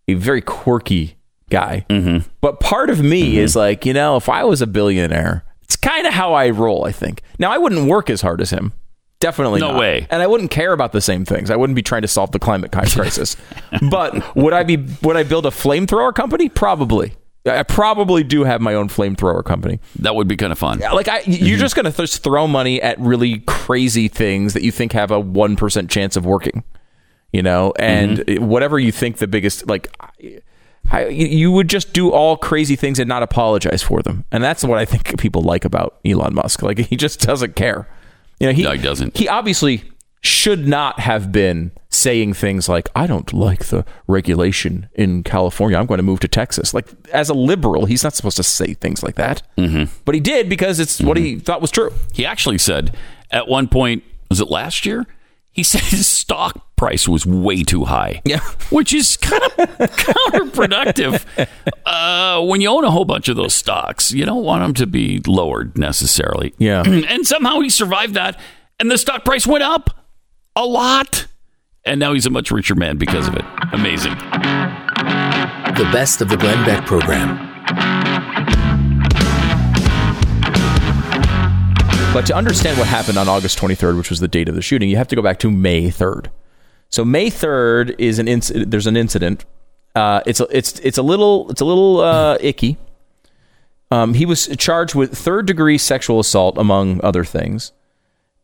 a 0.09 0.13
very 0.15 0.41
quirky 0.41 1.17
guy. 1.49 1.85
But 2.41 2.59
part 2.59 2.89
of 2.89 3.01
me 3.03 3.37
is 3.37 3.55
like, 3.55 3.85
you 3.85 3.93
know, 3.93 4.15
if 4.15 4.29
I 4.29 4.43
was 4.45 4.61
a 4.61 4.67
billionaire, 4.67 5.43
it's 5.61 5.75
kind 5.75 6.07
of 6.07 6.13
how 6.13 6.33
I 6.33 6.49
roll, 6.49 6.85
I 6.85 6.91
think. 6.91 7.21
Now, 7.37 7.51
I 7.51 7.57
wouldn't 7.57 7.87
work 7.87 8.09
as 8.09 8.21
hard 8.21 8.41
as 8.41 8.49
him. 8.49 8.73
Definitely 9.23 9.61
No 9.61 9.71
not. 9.71 9.79
way. 9.79 10.05
And 10.09 10.21
I 10.21 10.27
wouldn't 10.27 10.51
care 10.51 10.73
about 10.73 10.91
the 10.91 10.99
same 10.99 11.23
things. 11.23 11.49
I 11.49 11.55
wouldn't 11.55 11.77
be 11.77 11.81
trying 11.81 12.01
to 12.01 12.09
solve 12.09 12.33
the 12.33 12.39
climate 12.39 12.71
crisis. 12.73 13.37
but 13.89 14.35
would 14.35 14.51
I 14.51 14.63
be 14.63 14.85
would 15.01 15.15
I 15.15 15.23
build 15.23 15.45
a 15.45 15.49
flamethrower 15.49 16.13
company? 16.13 16.49
Probably. 16.49 17.13
I 17.45 17.63
probably 17.63 18.23
do 18.23 18.43
have 18.43 18.59
my 18.59 18.73
own 18.73 18.89
flamethrower 18.89 19.43
company. 19.45 19.79
That 19.99 20.15
would 20.15 20.27
be 20.27 20.35
kind 20.35 20.51
of 20.51 20.59
fun. 20.59 20.79
Yeah, 20.79 20.91
Like 20.91 21.07
I, 21.07 21.21
you're 21.21 21.55
mm-hmm. 21.55 21.59
just 21.59 21.73
going 21.73 21.85
to 21.85 21.91
th- 21.91 22.17
throw 22.17 22.47
money 22.47 22.81
at 22.81 22.99
really 22.99 23.39
crazy 23.47 24.09
things 24.09 24.53
that 24.55 24.63
you 24.63 24.71
think 24.71 24.91
have 24.91 25.09
a 25.09 25.21
one 25.21 25.55
percent 25.55 25.89
chance 25.89 26.17
of 26.17 26.25
working, 26.25 26.65
you 27.31 27.41
know, 27.41 27.73
and 27.79 28.19
mm-hmm. 28.19 28.45
whatever 28.45 28.77
you 28.77 28.91
think 28.91 29.17
the 29.17 29.27
biggest 29.27 29.67
like. 29.67 29.89
I, 30.01 30.41
I, 30.91 31.07
you 31.07 31.49
would 31.53 31.69
just 31.69 31.93
do 31.93 32.11
all 32.11 32.35
crazy 32.35 32.75
things 32.75 32.99
and 32.99 33.07
not 33.07 33.23
apologize 33.23 33.81
for 33.81 34.01
them, 34.01 34.25
and 34.33 34.43
that's 34.43 34.65
what 34.65 34.77
I 34.77 34.83
think 34.83 35.17
people 35.17 35.41
like 35.41 35.63
about 35.63 35.97
Elon 36.03 36.35
Musk. 36.35 36.61
Like 36.61 36.77
he 36.77 36.97
just 36.97 37.21
doesn't 37.21 37.55
care. 37.55 37.87
You 38.39 38.47
know, 38.47 38.53
he, 38.53 38.63
No, 38.63 38.71
he 38.71 38.81
doesn't. 38.81 39.17
He 39.17 39.27
obviously 39.27 39.83
should 40.21 40.67
not 40.67 40.99
have 40.99 41.31
been 41.31 41.71
saying 41.89 42.33
things 42.33 42.69
like, 42.69 42.89
"I 42.95 43.07
don't 43.07 43.31
like 43.33 43.65
the 43.65 43.85
regulation 44.07 44.89
in 44.93 45.23
California. 45.23 45.77
I'm 45.77 45.85
going 45.85 45.97
to 45.99 46.03
move 46.03 46.19
to 46.21 46.27
Texas." 46.27 46.73
Like 46.73 46.87
as 47.11 47.29
a 47.29 47.33
liberal, 47.33 47.85
he's 47.85 48.03
not 48.03 48.13
supposed 48.13 48.37
to 48.37 48.43
say 48.43 48.73
things 48.73 49.03
like 49.03 49.15
that. 49.15 49.43
Mm-hmm. 49.57 49.93
But 50.05 50.15
he 50.15 50.21
did 50.21 50.49
because 50.49 50.79
it's 50.79 51.01
what 51.01 51.17
he 51.17 51.39
thought 51.39 51.61
was 51.61 51.71
true. 51.71 51.91
He 52.13 52.25
actually 52.25 52.57
said 52.57 52.95
at 53.31 53.47
one 53.47 53.67
point, 53.67 54.03
was 54.29 54.39
it 54.39 54.49
last 54.49 54.85
year? 54.85 55.05
He 55.53 55.61
said 55.61 55.81
his 55.81 56.07
stock 56.07 56.75
price 56.75 57.07
was 57.07 57.25
way 57.25 57.63
too 57.63 57.85
high. 57.85 58.21
Yeah. 58.25 58.39
Which 58.71 58.91
is 58.91 59.17
kind 59.17 59.43
of 59.43 59.51
counterproductive. 59.51 61.23
Uh, 61.85 62.41
when 62.43 62.59
you 62.59 62.69
own 62.69 62.83
a 62.83 62.91
whole 62.91 63.05
bunch 63.05 63.29
of 63.29 63.35
those 63.35 63.53
stocks, 63.53 64.11
you 64.11 64.25
don't 64.25 64.43
want 64.43 64.63
them 64.63 64.73
to 64.73 64.87
be 64.87 65.21
lowered 65.27 65.77
necessarily. 65.77 66.55
Yeah. 66.57 66.81
and 66.85 67.25
somehow 67.27 67.59
he 67.59 67.69
survived 67.69 68.15
that, 68.15 68.39
and 68.79 68.89
the 68.89 68.97
stock 68.97 69.23
price 69.23 69.45
went 69.45 69.63
up 69.63 69.91
a 70.55 70.65
lot. 70.65 71.27
And 71.85 71.99
now 71.99 72.13
he's 72.13 72.25
a 72.25 72.31
much 72.31 72.49
richer 72.49 72.75
man 72.75 72.97
because 72.97 73.27
of 73.27 73.35
it. 73.35 73.45
Amazing. 73.73 74.15
The 75.75 75.89
best 75.91 76.21
of 76.21 76.29
the 76.29 76.37
Glenn 76.37 76.65
Beck 76.65 76.85
program. 76.85 78.62
But 82.13 82.27
to 82.27 82.35
understand 82.35 82.77
what 82.77 82.87
happened 82.87 83.17
on 83.17 83.27
August 83.27 83.57
23rd, 83.57 83.97
which 83.97 84.11
was 84.11 84.19
the 84.19 84.27
date 84.27 84.47
of 84.47 84.53
the 84.53 84.61
shooting, 84.61 84.87
you 84.87 84.97
have 84.97 85.07
to 85.07 85.15
go 85.15 85.23
back 85.23 85.39
to 85.39 85.49
May 85.49 85.87
3rd. 85.87 86.27
So 86.91 87.03
May 87.03 87.31
3rd 87.31 87.95
is 87.97 88.19
an 88.19 88.27
incident. 88.27 88.69
There's 88.69 88.85
an 88.85 88.95
incident. 88.95 89.45
Uh, 89.95 90.21
it's 90.27 90.39
a, 90.39 90.45
it's 90.51 90.77
it's 90.81 90.99
a 90.99 91.01
little 91.01 91.49
it's 91.49 91.59
a 91.59 91.65
little 91.65 92.01
uh, 92.01 92.37
icky. 92.39 92.77
Um, 93.89 94.13
he 94.13 94.27
was 94.27 94.45
charged 94.57 94.93
with 94.93 95.17
third 95.17 95.47
degree 95.47 95.79
sexual 95.79 96.19
assault, 96.19 96.55
among 96.59 97.03
other 97.03 97.25
things. 97.25 97.71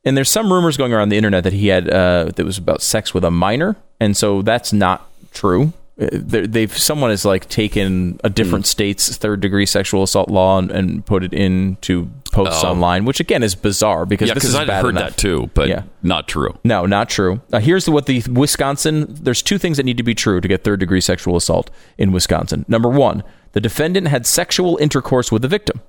And 0.03 0.17
there's 0.17 0.31
some 0.31 0.51
rumors 0.51 0.75
going 0.75 0.91
around 0.91 1.09
the 1.09 1.17
internet 1.17 1.43
that 1.43 1.53
he 1.53 1.67
had 1.67 1.87
uh, 1.87 2.31
that 2.35 2.43
was 2.43 2.57
about 2.57 2.81
sex 2.81 3.13
with 3.13 3.23
a 3.23 3.29
minor, 3.29 3.75
and 3.99 4.17
so 4.17 4.41
that's 4.41 4.73
not 4.73 5.07
true. 5.31 5.73
They- 5.99 6.47
They've 6.47 6.77
someone 6.77 7.09
has 7.09 7.25
like 7.25 7.49
taken 7.49 8.19
a 8.23 8.29
different 8.29 8.65
state's 8.65 9.17
third 9.17 9.41
degree 9.41 9.65
sexual 9.65 10.01
assault 10.01 10.29
law 10.29 10.57
and, 10.57 10.71
and 10.71 11.05
put 11.05 11.23
it 11.25 11.33
into 11.33 12.09
posts 12.31 12.63
Oh. 12.63 12.69
online, 12.69 13.03
which 13.03 13.19
again 13.19 13.43
is 13.43 13.53
bizarre 13.53 14.05
because 14.05 14.29
Yeah, 14.29 14.33
this 14.35 14.45
is 14.45 14.55
I'd 14.55 14.67
bad 14.67 14.83
heard 14.85 14.91
enough. 14.91 15.09
that 15.09 15.17
too, 15.17 15.49
but 15.53 15.67
Yeah. 15.67 15.81
not 16.01 16.27
true. 16.29 16.57
No, 16.63 16.85
not 16.85 17.09
true. 17.09 17.41
Uh, 17.51 17.59
here's 17.59 17.83
the, 17.85 17.91
what 17.91 18.05
the 18.05 18.23
Wisconsin. 18.31 19.07
There's 19.09 19.41
two 19.41 19.57
things 19.57 19.75
that 19.77 19.83
need 19.83 19.97
to 19.97 20.03
be 20.03 20.15
true 20.15 20.39
to 20.39 20.47
get 20.47 20.63
third 20.63 20.79
degree 20.79 21.01
sexual 21.01 21.35
assault 21.35 21.69
in 21.97 22.11
Wisconsin. 22.13 22.63
Number 22.69 22.87
one, 22.89 23.23
the 23.51 23.59
defendant 23.59 24.07
had 24.07 24.25
sexual 24.25 24.77
intercourse 24.77 25.31
with 25.33 25.41
the 25.41 25.47
victim. 25.49 25.81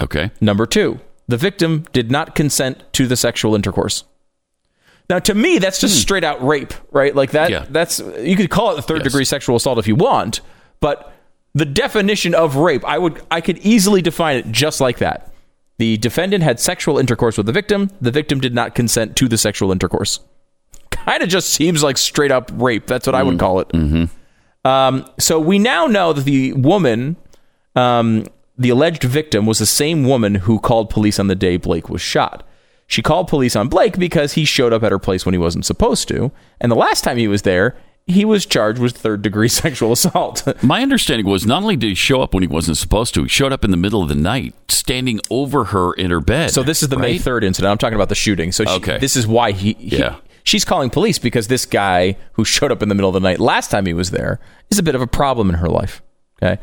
Okay. 0.00 0.30
Number 0.40 0.66
two, 0.66 1.00
the 1.26 1.36
victim 1.36 1.84
did 1.92 2.10
not 2.12 2.34
consent 2.36 2.82
to 2.92 3.06
the 3.08 3.16
sexual 3.16 3.54
intercourse. 3.56 4.04
Now, 5.10 5.18
to 5.20 5.34
me, 5.34 5.58
that's 5.58 5.80
just 5.80 6.00
straight 6.00 6.24
out 6.24 6.42
rape, 6.46 6.72
right? 6.90 7.14
Like 7.14 7.32
that. 7.32 7.48
Hmm. 7.48 7.52
Yeah. 7.52 7.66
That's 7.68 8.00
you 8.20 8.36
could 8.36 8.50
call 8.50 8.72
it 8.72 8.76
the 8.76 8.82
third 8.82 8.98
Yes. 8.98 9.04
degree 9.12 9.24
sexual 9.24 9.56
assault 9.56 9.78
if 9.78 9.86
you 9.86 9.94
want, 9.96 10.40
but 10.80 11.12
the 11.54 11.64
definition 11.66 12.34
of 12.34 12.56
rape, 12.56 12.82
I 12.86 12.96
would, 12.98 13.20
I 13.30 13.40
could 13.42 13.58
easily 13.58 14.00
define 14.00 14.36
it 14.36 14.50
just 14.50 14.80
like 14.80 14.98
that. 14.98 15.30
The 15.78 15.96
defendant 15.98 16.42
had 16.44 16.60
sexual 16.60 16.98
intercourse 16.98 17.36
with 17.36 17.46
the 17.46 17.52
victim. 17.52 17.90
The 18.00 18.10
victim 18.10 18.40
did 18.40 18.54
not 18.54 18.74
consent 18.74 19.16
to 19.16 19.28
the 19.28 19.36
sexual 19.36 19.70
intercourse. 19.72 20.20
Kind 20.90 21.22
of 21.22 21.28
just 21.28 21.50
seems 21.50 21.82
like 21.82 21.98
straight 21.98 22.30
up 22.30 22.50
rape. 22.54 22.86
That's 22.86 23.06
what 23.06 23.14
I 23.14 23.22
would 23.22 23.38
call 23.38 23.60
it. 23.60 23.70
Um, 24.64 25.04
so 25.18 25.40
we 25.40 25.58
now 25.58 25.86
know 25.86 26.12
that 26.12 26.24
the 26.24 26.52
woman, 26.52 27.16
um, 27.74 28.26
the 28.56 28.68
alleged 28.70 29.02
victim, 29.02 29.44
was 29.44 29.58
the 29.58 29.66
same 29.66 30.04
woman 30.04 30.36
who 30.36 30.60
called 30.60 30.88
police 30.88 31.18
on 31.18 31.26
the 31.26 31.34
day 31.34 31.56
Blake 31.56 31.88
was 31.88 32.00
shot. 32.00 32.46
She 32.92 33.00
called 33.00 33.26
police 33.26 33.56
on 33.56 33.68
Blake 33.68 33.98
because 33.98 34.34
he 34.34 34.44
showed 34.44 34.74
up 34.74 34.82
at 34.82 34.92
her 34.92 34.98
place 34.98 35.24
when 35.24 35.32
he 35.32 35.38
wasn't 35.38 35.64
supposed 35.64 36.08
to. 36.08 36.30
And 36.60 36.70
the 36.70 36.76
last 36.76 37.02
time 37.02 37.16
he 37.16 37.26
was 37.26 37.40
there, 37.40 37.74
he 38.06 38.26
was 38.26 38.44
charged 38.44 38.78
with 38.78 38.94
third 38.98 39.22
degree 39.22 39.48
sexual 39.64 39.92
assault. 39.92 40.46
My 40.62 40.82
understanding 40.82 41.24
was 41.24 41.46
not 41.46 41.62
only 41.62 41.74
did 41.76 41.86
he 41.88 41.94
show 41.94 42.20
up 42.20 42.34
when 42.34 42.42
he 42.42 42.46
wasn't 42.48 42.76
supposed 42.76 43.14
to, 43.14 43.22
he 43.22 43.30
showed 43.30 43.50
up 43.50 43.64
in 43.64 43.70
the 43.70 43.78
middle 43.78 44.02
of 44.02 44.10
the 44.10 44.14
night, 44.14 44.54
standing 44.68 45.20
over 45.30 45.64
her 45.64 45.94
in 45.94 46.10
her 46.10 46.20
bed. 46.20 46.50
so 46.50 46.62
this 46.62 46.82
is 46.82 46.90
the 46.90 46.98
May 46.98 47.16
3rd 47.18 47.44
incident. 47.44 47.70
I'm 47.72 47.78
talking 47.78 47.94
about 47.94 48.10
the 48.10 48.14
shooting. 48.14 48.52
So 48.52 48.64
she, 48.66 48.70
Okay. 48.72 48.98
this 48.98 49.16
is 49.16 49.26
why 49.26 49.52
he, 49.52 49.72
he- 49.78 49.96
Yeah. 49.96 50.16
she's 50.44 50.66
calling 50.66 50.90
police 50.90 51.18
because 51.18 51.48
this 51.48 51.64
guy 51.64 52.18
who 52.34 52.44
showed 52.44 52.70
up 52.72 52.82
in 52.82 52.90
the 52.90 52.94
middle 52.94 53.08
of 53.08 53.14
the 53.14 53.20
night 53.26 53.40
last 53.40 53.70
time 53.70 53.86
he 53.86 53.94
was 53.94 54.10
there 54.10 54.38
is 54.68 54.78
a 54.78 54.82
bit 54.82 54.94
of 54.94 55.00
a 55.00 55.06
problem 55.06 55.48
in 55.48 55.54
her 55.54 55.68
life. 55.70 56.02
Okay. 56.42 56.60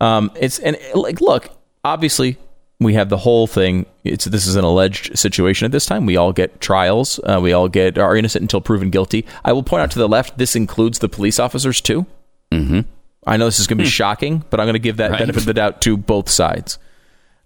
Um, 0.00 0.30
it's 0.40 0.58
and 0.58 0.78
like, 0.94 1.20
look, 1.20 1.50
obviously 1.84 2.38
we 2.80 2.94
have 2.94 3.08
the 3.08 3.16
whole 3.16 3.46
thing. 3.46 3.86
It's 4.04 4.26
this 4.26 4.46
is 4.46 4.54
an 4.56 4.64
alleged 4.64 5.18
situation 5.18 5.64
at 5.64 5.72
this 5.72 5.86
time. 5.86 6.04
We 6.06 6.16
all 6.16 6.32
get 6.32 6.60
trials. 6.60 7.18
Uh, 7.24 7.40
we 7.42 7.52
all 7.52 7.68
get 7.68 7.96
are 7.98 8.16
innocent 8.16 8.42
until 8.42 8.60
proven 8.60 8.90
guilty. 8.90 9.24
I 9.44 9.52
will 9.52 9.62
point 9.62 9.82
out 9.82 9.90
to 9.92 9.98
the 9.98 10.08
left. 10.08 10.38
This 10.38 10.54
includes 10.54 10.98
the 10.98 11.08
police 11.08 11.38
officers 11.38 11.80
too. 11.80 12.06
Mm-hmm. 12.52 12.80
I 13.26 13.36
know 13.36 13.46
this 13.46 13.58
is 13.58 13.66
going 13.66 13.78
to 13.78 13.84
be 13.84 13.90
shocking, 13.90 14.44
but 14.50 14.60
I'm 14.60 14.66
going 14.66 14.74
to 14.74 14.78
give 14.78 14.98
that 14.98 15.10
Right. 15.10 15.20
benefit 15.20 15.42
of 15.42 15.46
the 15.46 15.54
doubt 15.54 15.80
to 15.82 15.96
both 15.96 16.28
sides. 16.28 16.78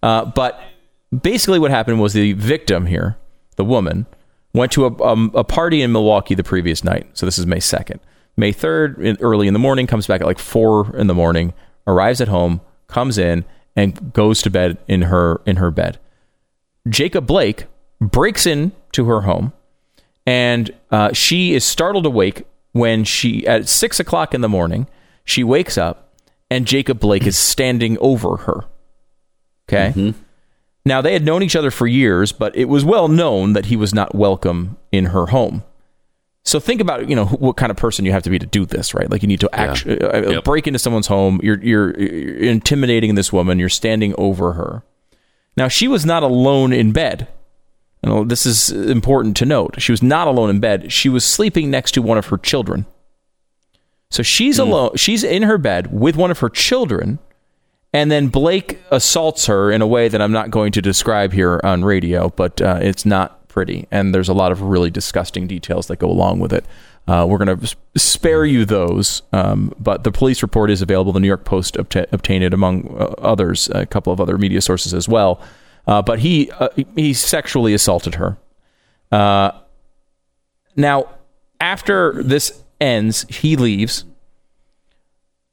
Uh, 0.03 0.25
but 0.27 0.61
basically, 1.17 1.59
what 1.59 1.71
happened 1.71 2.01
was 2.01 2.13
the 2.13 2.33
victim 2.35 2.87
here, 2.87 3.17
the 3.57 3.65
woman, 3.65 4.07
went 4.53 4.73
to 4.73 4.87
a, 4.87 5.03
um, 5.03 5.31
a 5.35 5.45
party 5.45 5.81
in 5.81 5.93
Milwaukee 5.93 6.35
the 6.35 6.45
previous 6.45 6.83
night. 6.85 7.07
So 7.15 7.25
this 7.25 7.39
is 7.39 7.47
May 7.47 7.59
2nd. 7.59 7.99
May 8.37 8.53
3rd, 8.53 9.19
early 9.21 9.47
in 9.47 9.53
the 9.53 9.59
morning, 9.59 9.87
comes 9.87 10.07
back 10.07 10.21
at 10.21 10.27
like 10.27 10.39
4 10.39 10.97
in 10.97 11.07
the 11.07 11.15
morning, 11.15 11.53
arrives 11.87 12.21
at 12.21 12.29
home, 12.29 12.61
comes 12.89 13.17
in, 13.17 13.45
and 13.77 14.13
goes 14.13 14.43
to 14.43 14.51
bed 14.51 14.79
in 14.89 15.03
her 15.03 15.41
in 15.47 15.57
her 15.57 15.71
bed. 15.71 15.99
Jacob 16.89 17.27
Blake 17.27 17.67
breaks 18.01 18.47
in 18.47 18.73
to 18.93 19.07
her 19.07 19.23
home, 19.23 19.53
and 20.27 20.71
uh, 20.91 21.13
she 21.13 21.55
is 21.55 21.65
startled 21.65 22.07
awake 22.07 22.47
when 22.73 23.05
she 23.05 23.47
at 23.47 23.69
six 23.69 23.99
o'clock 24.01 24.35
in 24.35 24.41
the 24.41 24.49
morning 24.49 24.87
she 25.25 25.45
wakes 25.45 25.79
up 25.79 26.15
and 26.51 26.67
Jacob 26.67 26.99
Blake 26.99 27.27
is 27.27 27.39
standing 27.39 27.97
over 28.01 28.39
her. 28.39 28.65
Okay. 29.69 30.15
Now 30.85 31.01
they 31.01 31.13
had 31.13 31.25
known 31.25 31.43
each 31.43 31.55
other 31.55 31.71
for 31.71 31.87
years, 31.87 32.33
but 32.33 32.57
it 32.57 32.65
was 32.65 32.85
well 32.85 33.07
known 33.07 33.53
that 33.53 33.67
he 33.67 33.77
was 33.77 33.95
not 33.95 34.15
welcome 34.15 34.77
in 34.91 35.07
her 35.07 35.27
home. 35.27 35.63
So 36.51 36.59
think 36.59 36.81
about 36.81 37.09
you 37.09 37.15
know 37.15 37.27
what 37.27 37.57
kind 37.57 37.71
of 37.71 37.77
person 37.77 38.05
you 38.05 38.11
have 38.11 38.25
to 38.25 38.31
be 38.31 38.39
to 38.39 38.45
do 38.47 38.67
this, 38.67 38.93
right? 38.93 39.09
Like 39.09 39.23
you 39.23 39.29
need 39.29 39.39
to 39.41 39.51
actually 39.53 40.01
uh, 40.01 40.31
Yep. 40.33 40.45
break 40.45 40.67
into 40.67 40.81
someone's 40.81 41.07
home. 41.07 41.39
You're, 41.45 41.63
you're 41.63 41.97
you're 41.97 42.51
intimidating 42.51 43.15
this 43.15 43.33
woman. 43.33 43.61
You're 43.61 43.69
standing 43.69 44.15
over 44.19 44.55
her. 44.55 44.83
Now 45.57 45.69
she 45.69 45.87
was 45.87 46.05
not 46.05 46.25
alone 46.25 46.73
in 46.73 46.91
bed. 46.91 47.29
You 48.03 48.11
know, 48.11 48.25
this 48.25 48.47
is 48.47 48.71
important 48.71 49.37
to 49.37 49.47
note. 49.47 49.81
She 49.81 49.93
was 49.93 50.03
not 50.03 50.27
alone 50.27 50.51
in 50.51 50.59
bed. 50.59 50.91
She 50.91 51.09
was 51.09 51.25
sleeping 51.25 51.71
next 51.71 51.93
to 51.93 52.03
one 52.03 52.19
of 52.19 52.27
her 52.27 52.39
children. 52.39 52.87
So 54.11 54.25
she's 54.25 54.59
alone. 54.59 54.97
She's 54.97 55.23
in 55.23 55.43
her 55.45 55.57
bed 55.59 55.93
with 55.93 56.17
one 56.17 56.33
of 56.33 56.41
her 56.41 56.49
children, 56.49 57.21
and 57.93 58.11
then 58.11 58.27
Blake 58.27 58.81
assaults 58.91 59.47
her 59.47 59.71
in 59.71 59.83
a 59.83 59.87
way 59.87 60.09
that 60.09 60.21
I'm 60.21 60.33
not 60.33 60.51
going 60.51 60.73
to 60.73 60.83
describe 60.83 61.33
here 61.33 61.61
on 61.63 61.85
radio, 61.85 62.31
but 62.31 62.61
uh, 62.61 62.81
it's 62.83 63.07
not 63.07 63.40
pretty, 63.51 63.87
and 63.91 64.15
there's 64.15 64.29
a 64.29 64.35
lot 64.35 64.53
of 64.53 64.63
really 64.63 64.91
disgusting 64.91 65.47
details 65.47 65.87
that 65.89 65.99
go 65.99 66.11
along 66.11 66.41
with 66.41 66.53
it. 66.53 66.65
Uh, 67.07 67.27
we're 67.29 67.39
going 67.39 67.59
to 67.59 67.77
spare 67.97 68.45
you 68.45 68.65
those, 68.65 69.23
um, 69.33 69.75
but 69.79 70.05
the 70.05 70.13
police 70.13 70.43
report 70.43 70.71
is 70.71 70.81
available. 70.81 71.13
The 71.13 71.21
New 71.21 71.27
York 71.27 71.45
Post 71.45 71.75
obta- 71.75 72.07
obtained 72.13 72.45
it, 72.45 72.55
among 72.55 72.97
uh, 72.99 73.15
others, 73.19 73.69
a 73.75 73.85
couple 73.87 74.13
of 74.13 74.21
other 74.21 74.39
media 74.39 74.61
sources 74.61 74.95
as 74.95 75.09
well. 75.09 75.41
Uh, 75.87 76.03
but 76.03 76.21
he 76.21 76.51
uh, 76.53 76.69
he 76.95 77.13
sexually 77.13 77.75
assaulted 77.75 78.17
her. 78.17 78.37
Uh, 79.11 79.51
now, 80.77 81.09
after 81.59 82.23
this 82.23 82.63
ends, 82.81 83.27
he 83.29 83.57
leaves. 83.57 84.05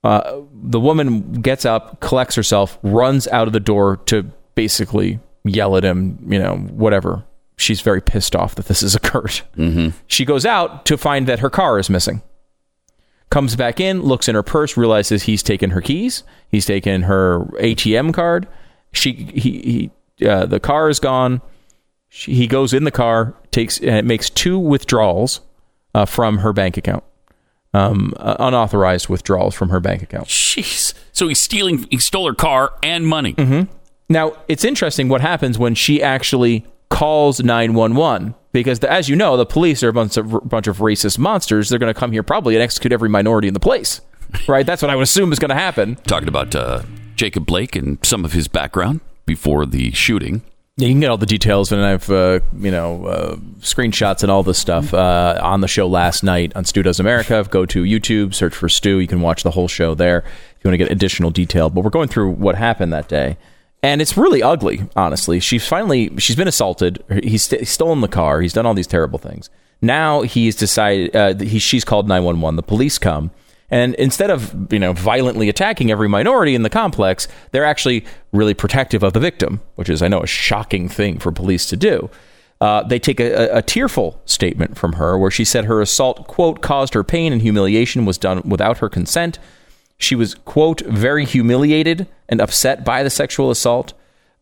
Uh, 0.03 0.41
the 0.53 0.79
woman 0.79 1.33
gets 1.41 1.65
up, 1.65 1.99
collects 1.99 2.35
herself, 2.35 2.77
runs 2.83 3.27
out 3.29 3.47
of 3.47 3.53
the 3.53 3.59
door 3.59 3.97
to 3.97 4.23
basically 4.55 5.19
yell 5.43 5.75
at 5.75 5.83
him, 5.83 6.19
you 6.27 6.39
know, 6.39 6.55
whatever. 6.55 7.23
She's 7.57 7.81
very 7.81 8.01
pissed 8.01 8.35
off 8.35 8.55
that 8.55 8.67
this 8.67 8.81
has 8.81 8.95
occurred. 9.01 9.41
Mm-hmm. 9.57 9.89
She 10.07 10.25
goes 10.25 10.45
out 10.45 10.85
to 10.85 10.97
find 10.97 11.27
that 11.27 11.39
her 11.39 11.49
car 11.49 11.79
is 11.79 11.89
missing. 11.89 12.21
comes 13.29 13.55
back 13.55 13.79
in, 13.79 14.01
looks 14.03 14.27
in 14.27 14.35
her 14.35 14.43
purse, 14.43 14.77
realizes 14.77 15.23
he's 15.23 15.43
taken 15.43 15.71
her 15.71 15.81
keys, 15.81 16.23
he's 16.49 16.65
taken 16.65 17.03
her 17.03 17.39
ATM 17.59 18.13
card. 18.13 18.47
She 18.93 19.11
he, 19.13 19.91
he 20.19 20.25
uh, 20.25 20.45
the 20.45 20.59
car 20.59 20.89
is 20.89 20.99
gone. 20.99 21.41
She, 22.09 22.33
he 22.33 22.47
goes 22.47 22.73
in 22.73 22.85
the 22.85 22.91
car, 22.91 23.35
takes 23.51 23.81
uh, 23.83 24.01
makes 24.03 24.29
two 24.29 24.57
withdrawals 24.57 25.41
uh, 25.93 26.05
from 26.05 26.39
her 26.39 26.53
bank 26.53 26.77
account, 26.77 27.03
um, 27.73 28.13
uh, 28.17 28.37
unauthorized 28.39 29.09
withdrawals 29.09 29.53
from 29.55 29.69
her 29.69 29.79
bank 29.79 30.01
account. 30.01 30.27
Jeez. 30.27 30.93
So 31.11 31.27
he's 31.27 31.39
stealing. 31.39 31.85
He 31.91 31.97
stole 31.97 32.27
her 32.27 32.33
car 32.33 32.73
and 32.81 33.05
money. 33.05 33.35
Now, 34.09 34.33
it's 34.47 34.63
interesting 34.63 35.09
what 35.09 35.19
happens 35.19 35.59
when 35.59 35.75
she 35.75 36.01
actually 36.01 36.65
calls 36.89 37.41
911 37.41 38.35
because, 38.51 38.79
the, 38.79 38.91
as 38.91 39.09
you 39.09 39.15
know, 39.15 39.37
the 39.37 39.45
police 39.45 39.83
are 39.83 39.89
a 39.89 39.93
bunch 39.93 40.17
of, 40.17 40.49
bunch 40.49 40.67
of 40.67 40.77
racist 40.77 41.17
monsters. 41.17 41.69
They're 41.69 41.79
going 41.79 41.93
to 41.93 41.99
come 41.99 42.11
here 42.11 42.23
probably 42.23 42.55
and 42.55 42.63
execute 42.63 42.93
every 42.93 43.09
minority 43.09 43.47
in 43.47 43.53
the 43.53 43.59
place. 43.59 44.01
Right? 44.45 44.65
That's 44.65 44.81
what 44.81 44.91
I 44.91 44.95
would 44.95 45.03
assume 45.03 45.31
is 45.31 45.39
going 45.39 45.49
to 45.49 45.55
happen. 45.55 45.95
Talking 46.05 46.27
about 46.27 46.53
uh, 46.53 46.81
Jacob 47.15 47.45
Blake 47.45 47.77
and 47.77 47.97
some 48.05 48.25
of 48.25 48.33
his 48.33 48.49
background 48.49 48.99
before 49.25 49.65
the 49.65 49.91
shooting. 49.91 50.41
Yeah, 50.79 50.89
you 50.89 50.93
can 50.93 50.99
get 50.99 51.09
all 51.09 51.17
the 51.17 51.25
details, 51.25 51.71
and 51.71 51.81
I've 51.81 52.07
uh, 52.11 52.41
you 52.59 52.69
know 52.69 53.05
uh, 53.05 53.35
screenshots 53.61 54.21
and 54.21 54.31
all 54.31 54.43
this 54.43 54.59
stuff 54.59 54.93
uh, 54.93 55.39
on 55.41 55.61
the 55.61 55.67
show 55.67 55.87
last 55.87 56.23
night 56.23 56.51
on 56.55 56.65
Stu 56.65 56.83
Does 56.83 56.99
America. 56.99 57.43
Go 57.49 57.65
to 57.65 57.83
YouTube, 57.83 58.35
search 58.35 58.53
for 58.53 58.69
Stu. 58.69 58.99
You 58.99 59.07
can 59.07 59.21
watch 59.21 59.41
the 59.41 59.51
whole 59.51 59.67
show 59.67 59.95
there 59.95 60.19
if 60.19 60.63
you 60.63 60.69
want 60.69 60.73
to 60.73 60.77
get 60.77 60.91
additional 60.91 61.31
detail. 61.31 61.71
But 61.71 61.83
we're 61.83 61.89
going 61.89 62.09
through 62.09 62.31
what 62.31 62.55
happened 62.55 62.93
that 62.93 63.07
day, 63.07 63.37
and 63.83 64.01
it's 64.01 64.17
really 64.17 64.41
ugly. 64.41 64.87
Honestly, 64.95 65.39
she's 65.39 65.67
finally 65.67 66.11
she's 66.17 66.35
been 66.35 66.47
assaulted. 66.47 67.03
He's, 67.23 67.43
st- 67.43 67.61
he's 67.61 67.69
stolen 67.69 68.01
the 68.01 68.07
car. 68.07 68.41
He's 68.41 68.53
done 68.53 68.65
all 68.65 68.73
these 68.73 68.87
terrible 68.87 69.19
things. 69.19 69.49
Now 69.81 70.21
he's 70.21 70.55
decided 70.55 71.15
uh, 71.15 71.35
he 71.35 71.59
she's 71.59 71.85
called 71.85 72.07
nine 72.07 72.23
one 72.23 72.41
one. 72.41 72.55
The 72.55 72.63
police 72.63 72.97
come. 72.97 73.31
And 73.69 73.95
instead 73.95 74.29
of 74.29 74.71
you 74.71 74.79
know 74.79 74.93
violently 74.93 75.49
attacking 75.49 75.91
every 75.91 76.07
minority 76.07 76.55
in 76.55 76.63
the 76.63 76.69
complex, 76.69 77.27
they're 77.51 77.65
actually 77.65 78.05
really 78.31 78.53
protective 78.53 79.03
of 79.03 79.13
the 79.13 79.19
victim, 79.19 79.61
which 79.75 79.89
is 79.89 80.01
I 80.01 80.07
know 80.07 80.21
a 80.21 80.27
shocking 80.27 80.89
thing 80.89 81.19
for 81.19 81.31
police 81.31 81.67
to 81.67 81.77
do. 81.77 82.09
Uh, 82.59 82.81
they 82.81 82.97
take 82.97 83.19
a, 83.19 83.53
a, 83.53 83.57
a 83.57 83.61
tearful 83.61 84.19
statement 84.25 84.77
from 84.77 84.93
her 84.93 85.15
where 85.17 85.29
she 85.29 85.45
said 85.45 85.65
her 85.65 85.79
assault 85.79 86.27
quote 86.27 86.61
caused 86.61 86.95
her 86.95 87.03
pain 87.03 87.31
and 87.31 87.41
humiliation 87.43 88.05
was 88.05 88.17
done 88.17 88.41
without 88.43 88.79
her 88.79 88.89
consent. 88.89 89.37
She 89.97 90.15
was 90.15 90.35
quote 90.35 90.81
very 90.81 91.25
humiliated 91.25 92.07
and 92.29 92.39
upset 92.39 92.85
by 92.85 93.03
the 93.03 93.09
sexual 93.09 93.49
assault. 93.49 93.93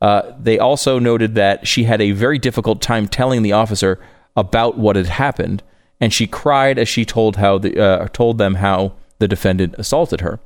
Uh, 0.02 0.34
they 0.40 0.60
also 0.60 1.00
noted 1.00 1.36
that 1.36 1.68
she 1.68 1.86
had 1.86 2.02
a 2.02 2.12
very 2.12 2.38
difficult 2.38 2.82
time 2.82 3.08
telling 3.08 3.42
the 3.42 3.54
officer 3.54 4.00
about 4.36 4.78
what 4.78 4.96
had 4.96 5.08
happened, 5.08 5.64
and 6.02 6.14
she 6.14 6.28
cried 6.28 6.78
as 6.78 6.90
she 6.90 7.06
told 7.06 7.38
how 7.38 7.58
the 7.58 7.82
uh, 7.82 8.08
told 8.10 8.38
them 8.38 8.56
how 8.56 8.94
the 9.20 9.28
defendant 9.28 9.76
assaulted 9.78 10.22
her. 10.22 10.40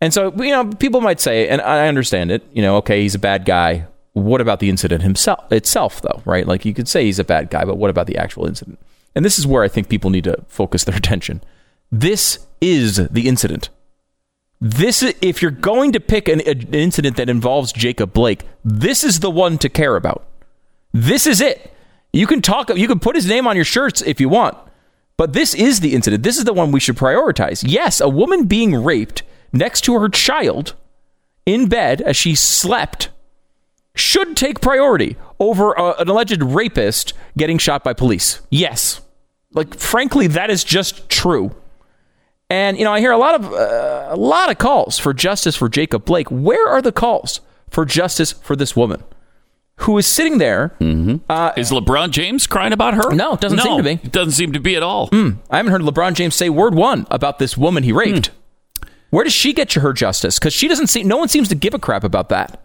And 0.00 0.14
so, 0.14 0.32
you 0.36 0.50
know, 0.50 0.64
people 0.64 1.00
might 1.00 1.20
say, 1.20 1.48
and 1.48 1.60
I 1.60 1.86
understand 1.88 2.30
it, 2.30 2.42
you 2.52 2.62
know, 2.62 2.76
okay, 2.76 3.02
he's 3.02 3.14
a 3.14 3.18
bad 3.18 3.44
guy. 3.44 3.86
What 4.12 4.40
about 4.40 4.60
the 4.60 4.70
incident 4.70 5.02
himself 5.02 5.52
itself, 5.52 6.00
though, 6.00 6.22
right? 6.24 6.46
Like 6.46 6.64
you 6.64 6.72
could 6.72 6.88
say 6.88 7.04
he's 7.04 7.18
a 7.18 7.24
bad 7.24 7.50
guy, 7.50 7.64
but 7.64 7.76
what 7.76 7.90
about 7.90 8.06
the 8.06 8.16
actual 8.16 8.46
incident? 8.46 8.78
And 9.14 9.24
this 9.24 9.38
is 9.38 9.46
where 9.46 9.62
I 9.62 9.68
think 9.68 9.88
people 9.88 10.10
need 10.10 10.24
to 10.24 10.42
focus 10.48 10.84
their 10.84 10.96
attention. 10.96 11.42
This 11.92 12.46
is 12.60 13.08
the 13.08 13.28
incident. 13.28 13.68
This, 14.60 15.02
is, 15.02 15.14
if 15.22 15.40
you're 15.40 15.50
going 15.50 15.92
to 15.92 16.00
pick 16.00 16.28
an, 16.28 16.40
an 16.42 16.74
incident 16.74 17.16
that 17.16 17.30
involves 17.30 17.72
Jacob 17.72 18.12
Blake, 18.12 18.44
this 18.64 19.02
is 19.02 19.20
the 19.20 19.30
one 19.30 19.56
to 19.58 19.68
care 19.68 19.96
about. 19.96 20.26
This 20.92 21.26
is 21.26 21.40
it. 21.40 21.72
You 22.12 22.26
can 22.26 22.42
talk. 22.42 22.76
You 22.76 22.88
can 22.88 22.98
put 22.98 23.14
his 23.14 23.28
name 23.28 23.46
on 23.46 23.56
your 23.56 23.64
shirts 23.64 24.02
if 24.02 24.20
you 24.20 24.28
want, 24.28 24.58
but 25.16 25.32
this 25.32 25.54
is 25.54 25.80
the 25.80 25.94
incident. 25.94 26.24
This 26.24 26.38
is 26.38 26.44
the 26.44 26.52
one 26.52 26.72
we 26.72 26.80
should 26.80 26.96
prioritize. 26.96 27.64
Yes, 27.66 28.00
a 28.00 28.08
woman 28.08 28.46
being 28.46 28.74
raped 28.74 29.22
next 29.52 29.82
to 29.82 29.98
her 29.98 30.08
child 30.08 30.74
in 31.46 31.68
bed 31.68 32.00
as 32.02 32.16
she 32.16 32.34
slept 32.34 33.10
should 33.94 34.36
take 34.36 34.60
priority 34.60 35.16
over 35.38 35.78
uh, 35.78 35.94
an 35.98 36.08
alleged 36.08 36.42
rapist 36.42 37.12
getting 37.36 37.58
shot 37.58 37.84
by 37.84 37.92
police. 37.92 38.40
Yes. 38.50 39.00
Like 39.52 39.78
frankly 39.78 40.26
that 40.28 40.50
is 40.50 40.64
just 40.64 41.08
true. 41.08 41.54
And 42.50 42.76
you 42.78 42.84
know, 42.84 42.92
I 42.92 42.98
hear 43.00 43.12
a 43.12 43.16
lot 43.18 43.36
of 43.36 43.52
uh, 43.52 44.08
a 44.10 44.16
lot 44.16 44.50
of 44.50 44.58
calls 44.58 44.98
for 44.98 45.14
justice 45.14 45.54
for 45.56 45.68
Jacob 45.68 46.04
Blake. 46.04 46.28
Where 46.30 46.68
are 46.68 46.82
the 46.82 46.92
calls 46.92 47.40
for 47.70 47.84
justice 47.84 48.32
for 48.32 48.56
this 48.56 48.74
woman 48.74 49.04
who 49.76 49.96
is 49.98 50.06
sitting 50.06 50.38
there? 50.38 50.74
Uh, 51.28 51.52
Is 51.56 51.70
LeBron 51.70 52.10
James 52.10 52.46
crying 52.48 52.72
about 52.72 52.94
her? 52.94 53.14
No, 53.14 53.34
it 53.34 53.40
doesn't 53.40 53.60
seem 53.60 53.76
to 53.78 53.82
be. 53.84 53.92
It 54.02 54.10
doesn't 54.12 54.32
seem 54.32 54.52
to 54.52 54.60
be 54.60 54.74
at 54.76 54.82
all. 54.82 55.08
I 55.48 55.56
haven't 55.58 55.70
heard 55.72 55.82
LeBron 55.82 56.14
James 56.14 56.34
say 56.34 56.50
word 56.50 56.74
one 56.74 57.06
about 57.10 57.38
this 57.38 57.56
woman 57.56 57.84
he 57.84 57.92
raped. 57.92 58.30
Where 59.10 59.24
does 59.24 59.32
she 59.32 59.52
get 59.52 59.72
her 59.74 59.92
justice? 59.92 60.38
Because 60.38 60.52
she 60.52 60.66
doesn't 60.68 60.88
see. 60.88 61.02
No 61.04 61.16
one 61.16 61.28
seems 61.28 61.48
to 61.48 61.54
give 61.54 61.72
a 61.74 61.78
crap 61.78 62.02
about 62.04 62.28
that. 62.30 62.60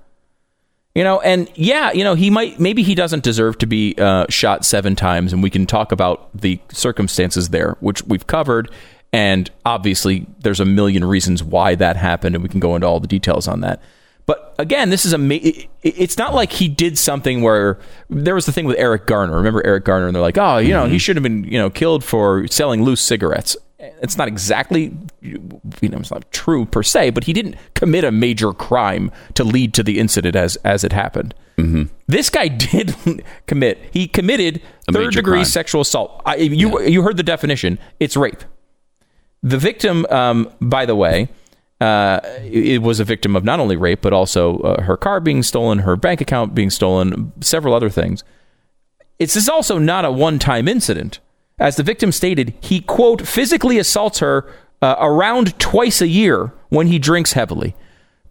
You 0.96 1.04
know, 1.04 1.20
and 1.22 1.50
yeah, 1.56 1.92
you 1.92 2.04
know, 2.04 2.16
he 2.16 2.30
might. 2.30 2.60
Maybe 2.60 2.82
he 2.82 2.96
doesn't 2.96 3.24
deserve 3.24 3.58
to 3.60 3.66
be 3.66 3.96
uh, 3.98 4.26
shot 4.30 4.64
seven 4.66 4.96
times, 4.96 5.34
and 5.34 5.44
we 5.44 5.50
can 5.50 5.66
talk 5.66 5.92
about 5.92 6.30
the 6.34 6.60
circumstances 6.72 7.50
there, 7.50 7.76
which 7.82 8.02
we've 8.04 8.26
covered. 8.28 8.72
And 9.16 9.50
obviously, 9.66 10.26
there's 10.40 10.60
a 10.60 10.66
million 10.66 11.06
reasons 11.06 11.42
why 11.42 11.76
that 11.76 11.96
happened, 11.96 12.36
and 12.36 12.44
we 12.44 12.50
can 12.50 12.60
go 12.60 12.76
into 12.76 12.86
all 12.86 13.00
the 13.00 13.08
details 13.08 13.48
on 13.48 13.62
that. 13.62 13.80
But 14.26 14.54
again, 14.60 14.90
this 14.90 15.06
is 15.06 15.14
a. 15.14 15.18
ma- 15.18 15.36
it- 15.36 15.68
It's 15.84 16.18
not 16.18 16.34
like 16.34 16.52
he 16.52 16.68
did 16.68 16.98
something 16.98 17.42
where 17.42 17.80
there 18.10 18.36
was 18.36 18.46
the 18.46 18.52
thing 18.52 18.66
with 18.66 18.78
Eric 18.78 19.06
Garner. 19.06 19.38
Remember 19.38 19.66
Eric 19.66 19.86
Garner? 19.86 20.08
And 20.08 20.16
they're 20.16 20.22
like, 20.22 20.38
oh, 20.38 20.58
you 20.58 20.74
know, 20.74 20.84
he 20.84 20.90
mm-hmm. 20.90 20.98
should 20.98 21.16
have 21.16 21.24
been, 21.24 21.46
you 21.46 21.58
know, 21.60 21.70
killed 21.70 22.04
for 22.04 22.46
selling 22.48 22.84
loose 22.84 23.02
cigarettes. 23.02 23.56
It's 24.02 24.18
not 24.18 24.28
exactly, 24.28 24.98
you 25.22 25.38
know, 25.90 26.00
it's 26.00 26.10
not 26.12 26.30
true 26.32 26.66
per 26.66 26.82
se, 26.82 27.12
but 27.12 27.24
he 27.26 27.34
didn't 27.34 27.56
commit 27.76 28.04
a 28.04 28.12
major 28.12 28.52
crime 28.52 29.12
to 29.36 29.44
lead 29.44 29.74
to 29.76 29.84
the 29.84 30.00
incident 30.00 30.36
as 30.36 30.56
as 30.66 30.84
it 30.84 30.92
happened. 30.92 31.36
Mm-hmm. 31.58 31.84
This 32.08 32.30
guy 32.30 32.48
did 32.68 32.96
commit. 33.46 33.78
He 33.92 34.08
committed 34.08 34.62
A 34.90 34.92
third 34.92 35.14
degree 35.14 35.38
crime. 35.40 35.46
sexual 35.46 35.82
assault. 35.82 36.22
I, 36.26 36.36
you 36.38 36.82
you 36.82 37.04
heard 37.04 37.18
the 37.18 37.24
definition. 37.24 37.78
It's 38.00 38.18
rape. 38.18 38.44
The 39.46 39.60
victim, 39.60 40.08
um, 40.10 40.52
by 40.60 40.88
the 40.88 40.96
way, 40.96 41.30
uh, 41.80 42.20
it 42.42 42.82
was 42.82 43.00
a 43.00 43.04
victim 43.04 43.36
of 43.36 43.44
not 43.44 43.60
only 43.60 43.76
rape 43.76 44.02
but 44.02 44.12
also 44.12 44.58
uh, 44.60 44.82
her 44.82 44.98
car 44.98 45.20
being 45.20 45.44
stolen, 45.44 45.80
her 45.80 45.96
bank 45.96 46.20
account 46.20 46.56
being 46.56 46.72
stolen, 46.72 47.32
several 47.42 47.76
other 47.76 47.90
things. 47.90 48.24
It's 49.20 49.36
this 49.36 49.44
is 49.44 49.50
also 49.50 49.78
not 49.78 50.04
a 50.04 50.12
one-time 50.12 50.68
incident. 50.68 51.20
As 51.60 51.76
the 51.76 51.84
victim 51.84 52.12
stated, 52.12 52.56
he 52.60 52.82
quote 52.82 53.26
physically 53.28 53.78
assaults 53.78 54.18
her 54.18 54.52
uh, 54.82 54.96
around 55.00 55.58
twice 55.60 56.02
a 56.02 56.08
year 56.08 56.52
when 56.70 56.88
he 56.88 56.98
drinks 56.98 57.34
heavily. 57.34 57.76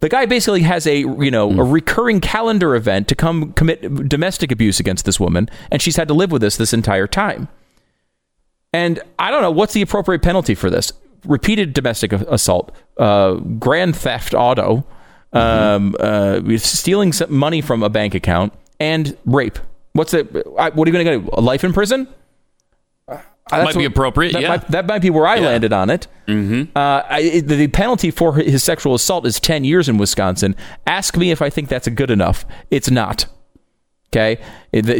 The 0.01 0.09
guy 0.09 0.25
basically 0.25 0.63
has 0.63 0.85
a 0.85 0.97
you 0.99 1.31
know 1.31 1.49
a 1.49 1.63
recurring 1.63 2.19
calendar 2.19 2.75
event 2.75 3.07
to 3.07 3.15
come 3.15 3.53
commit 3.53 4.09
domestic 4.09 4.51
abuse 4.51 4.81
against 4.81 5.05
this 5.05 5.17
woman, 5.17 5.49
and 5.71 5.81
she's 5.81 5.95
had 5.95 6.09
to 6.09 6.13
live 6.13 6.33
with 6.33 6.41
this 6.41 6.57
this 6.57 6.73
entire 6.73 7.07
time. 7.07 7.47
And 8.73 8.99
I 9.17 9.31
don't 9.31 9.41
know 9.41 9.51
what's 9.51 9.73
the 9.73 9.81
appropriate 9.81 10.21
penalty 10.21 10.53
for 10.53 10.69
this: 10.69 10.91
repeated 11.25 11.73
domestic 11.73 12.13
assault, 12.13 12.71
uh, 12.97 13.33
grand 13.33 13.95
theft 13.95 14.33
auto, 14.33 14.85
um, 15.33 15.95
uh, 15.99 16.39
stealing 16.57 17.11
some 17.13 17.33
money 17.33 17.61
from 17.61 17.83
a 17.83 17.89
bank 17.89 18.15
account, 18.15 18.53
and 18.79 19.17
rape. 19.25 19.59
What's 19.93 20.13
it? 20.13 20.27
I- 20.57 20.69
What 20.71 20.87
are 20.87 20.91
you 20.91 21.03
going 21.03 21.21
to 21.23 21.29
do? 21.31 21.41
Life 21.41 21.63
in 21.63 21.73
prison? 21.73 22.07
Uh, 23.07 23.17
that's 23.51 23.75
Might 23.75 23.79
be 23.79 23.85
appropriate, 23.85 24.33
That, 24.33 24.41
yeah. 24.41 24.47
might, 24.49 24.67
that 24.69 24.87
might 24.87 25.01
be 25.03 25.11
where 25.11 25.27
I 25.27 25.37
landed 25.39 25.71
on 25.71 25.91
it. 25.91 26.07
Mm-hmm. 26.27 26.75
Uh, 26.75 27.03
I, 27.07 27.19
it- 27.21 27.47
the 27.47 27.67
penalty 27.67 28.09
for 28.11 28.33
his 28.35 28.63
sexual 28.63 28.95
assault 28.95 29.25
is 29.27 29.39
ten 29.39 29.63
years 29.63 29.87
in 29.87 29.97
Wisconsin. 29.97 30.55
Ask 30.87 31.15
me 31.15 31.29
if 31.31 31.41
I 31.41 31.49
think 31.51 31.69
that's 31.69 31.87
good 31.89 32.09
enough. 32.09 32.43
It's 32.71 32.89
not. 32.89 33.27
Okay, 34.15 34.41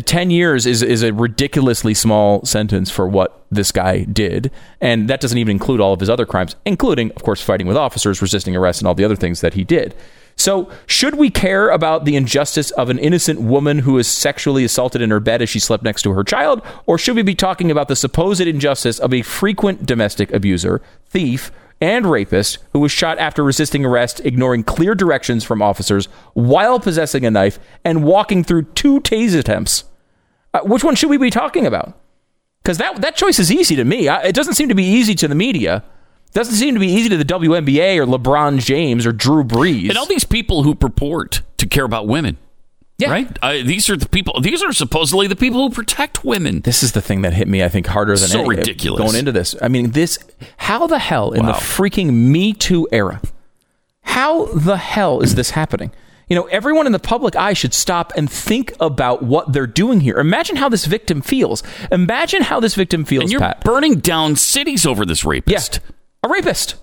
ten 0.02 0.30
years 0.30 0.66
is 0.66 0.82
is 0.82 1.02
a 1.02 1.14
ridiculously 1.14 1.94
small 1.94 2.44
sentence 2.44 2.92
for 2.92 3.08
what 3.08 3.46
this 3.50 3.72
guy 3.72 4.04
did, 4.04 4.52
and 4.82 5.08
that 5.08 5.22
doesn't 5.22 5.38
even 5.38 5.52
include 5.52 5.80
all 5.80 5.94
of 5.94 6.02
his 6.02 6.10
other 6.10 6.26
crimes, 6.26 6.58
including, 6.66 7.12
of 7.12 7.24
course, 7.24 7.42
fighting 7.42 7.66
with 7.66 7.78
officers, 7.78 8.22
resisting 8.22 8.58
arrest, 8.58 8.82
and 8.82 8.90
all 8.90 8.94
the 8.94 9.06
other 9.06 9.16
things 9.16 9.40
that 9.40 9.54
he 9.54 9.64
did. 9.64 9.96
So, 10.36 10.70
should 10.86 11.16
we 11.16 11.30
care 11.30 11.70
about 11.70 12.04
the 12.04 12.18
injustice 12.18 12.72
of 12.72 12.90
an 12.90 13.00
innocent 13.00 13.40
woman 13.40 13.80
who 13.80 13.98
is 13.98 14.06
sexually 14.06 14.66
assaulted 14.66 15.02
in 15.02 15.12
her 15.12 15.22
bed 15.22 15.42
as 15.42 15.50
she 15.50 15.60
slept 15.60 15.86
next 15.86 16.02
to 16.02 16.12
her 16.12 16.26
child, 16.26 16.62
or 16.86 16.98
should 16.98 17.16
we 17.16 17.24
be 17.24 17.36
talking 17.36 17.72
about 17.72 17.88
the 17.88 17.96
supposed 17.96 18.42
injustice 18.42 19.00
of 19.00 19.14
a 19.14 19.22
frequent 19.22 19.86
domestic 19.86 20.30
abuser, 20.34 20.82
thief, 21.06 21.52
and 21.82 22.06
rapist 22.06 22.60
who 22.74 22.80
was 22.80 22.92
shot 22.92 23.18
after 23.18 23.44
resisting 23.44 23.86
arrest, 23.86 24.22
ignoring 24.22 24.64
clear 24.64 24.96
directions 24.96 25.44
from 25.44 25.62
officers 25.62 26.06
while 26.34 26.80
possessing 26.80 27.26
a 27.26 27.32
knife 27.32 27.60
and 27.84 28.04
walking 28.04 28.44
through 28.44 28.64
two 28.64 29.00
tase 29.02 29.38
attempts. 29.38 29.84
Uh, 30.54 30.62
which 30.62 30.84
one 30.84 30.96
should 30.96 31.10
we 31.10 31.18
be 31.18 31.30
talking 31.30 31.66
about? 31.66 31.98
Because 32.64 32.78
that 32.78 33.02
that 33.02 33.16
choice 33.16 33.40
is 33.40 33.52
easy 33.52 33.76
to 33.76 33.84
me. 33.84 34.08
I, 34.08 34.24
it 34.24 34.36
doesn't 34.36 34.56
seem 34.56 34.70
to 34.70 34.76
be 34.76 34.86
easy 34.86 35.14
to 35.16 35.28
the 35.28 35.36
media. 35.36 35.84
It 36.28 36.34
Doesn't 36.34 36.56
seem 36.56 36.74
to 36.74 36.80
be 36.80 36.88
easy 36.88 37.10
to 37.10 37.18
the 37.18 37.24
WNBA 37.24 37.98
or 37.98 38.06
LeBron 38.06 38.60
James 38.60 39.06
or 39.06 39.12
Drew 39.12 39.44
Brees. 39.44 39.90
And 39.90 39.98
all 39.98 40.06
these 40.06 40.24
people 40.26 40.64
who 40.64 40.76
purport 40.76 41.42
to 41.58 41.68
care 41.68 41.86
about 41.86 42.08
women. 42.08 42.38
Yeah. 42.98 43.12
Right? 43.12 43.40
Uh, 43.42 43.52
these 43.64 43.90
are 43.90 43.98
the 43.98 44.08
people. 44.08 44.40
These 44.40 44.64
are 44.64 44.72
supposedly 44.72 45.28
the 45.28 45.36
people 45.36 45.68
who 45.68 45.70
protect 45.74 46.24
women. 46.24 46.62
This 46.62 46.82
is 46.82 46.94
the 46.94 47.02
thing 47.02 47.24
that 47.24 47.34
hit 47.34 47.48
me, 47.48 47.62
I 47.64 47.68
think, 47.68 47.88
harder 47.88 48.16
than 48.18 48.30
So 48.30 48.40
any- 48.40 48.50
ridiculous. 48.50 49.02
going 49.02 49.16
into 49.20 49.34
this. 49.34 49.54
I 49.62 49.68
mean, 49.68 49.92
this. 49.92 50.18
How 50.58 50.88
the 50.88 51.00
hell 51.00 51.32
in 51.34 51.46
the 51.46 51.52
freaking 51.52 52.14
Me 52.14 52.54
Too 52.54 52.88
era? 52.94 53.20
How 54.04 54.46
the 54.46 54.78
hell 54.78 55.20
is 55.20 55.36
this 55.36 55.50
happening? 55.52 55.92
You 56.30 56.36
know, 56.38 56.44
everyone 56.46 56.86
in 56.86 56.92
the 56.92 57.00
public 57.00 57.36
eye 57.36 57.54
should 57.54 57.74
stop 57.74 58.14
and 58.16 58.32
think 58.32 58.74
about 58.80 59.22
what 59.22 59.52
they're 59.54 59.68
doing 59.68 60.00
here. 60.00 60.18
Imagine 60.18 60.56
how 60.56 60.70
this 60.70 60.86
victim 60.86 61.22
feels. 61.22 61.62
Imagine 61.92 62.44
how 62.44 62.60
this 62.60 62.76
victim 62.76 63.04
feels, 63.06 63.24
And 63.24 63.32
you're 63.32 63.42
Pat. 63.42 63.64
burning 63.64 63.96
down 64.00 64.36
cities 64.36 64.86
over 64.86 65.06
this 65.06 65.24
rapist. 65.26 65.82
A 66.24 66.30
rapist. 66.30 66.76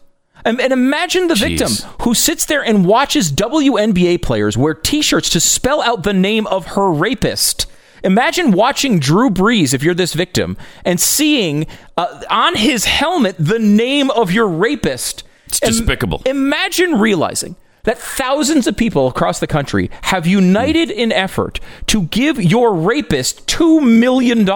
And, 0.45 0.61
and 0.61 0.73
imagine 0.73 1.29
the 1.29 1.35
Jeez. 1.35 1.59
victim 1.59 1.95
who 2.03 2.15
sits 2.15 2.45
there 2.47 2.65
and 2.65 2.85
watches 2.85 3.31
WNBA 3.33 4.23
players 4.23 4.57
wear 4.57 4.75
t 4.75 5.03
shirts 5.03 5.31
to 5.31 5.41
spell 5.41 5.83
out 5.83 6.03
the 6.03 6.13
name 6.13 6.47
of 6.47 6.69
her 6.69 6.91
rapist. 6.91 7.67
Imagine 8.05 8.51
watching 8.51 8.99
Drew 8.99 9.31
Brees, 9.31 9.73
if 9.73 9.83
you're 9.83 9.95
this 9.95 10.15
victim, 10.15 10.57
and 10.85 11.01
seeing 11.01 11.67
uh, 11.97 12.23
on 12.29 12.57
his 12.57 12.85
helmet 12.85 13.37
the 13.39 13.61
name 13.61 14.11
of 14.11 14.33
your 14.33 14.49
rapist. 14.49 15.23
It's 15.47 15.61
despicable. 15.61 16.23
Imagine 16.27 16.99
realizing 16.99 17.57
that 17.85 17.99
thousands 17.99 18.67
of 18.67 18.77
people 18.77 19.09
across 19.09 19.41
the 19.41 19.47
country 19.47 19.91
have 20.03 20.27
united 20.27 20.91
in 20.91 21.13
effort 21.13 21.61
to 21.87 22.05
give 22.05 22.43
your 22.43 22.75
rapist 22.75 23.47
$2 23.49 23.83
million. 23.83 24.49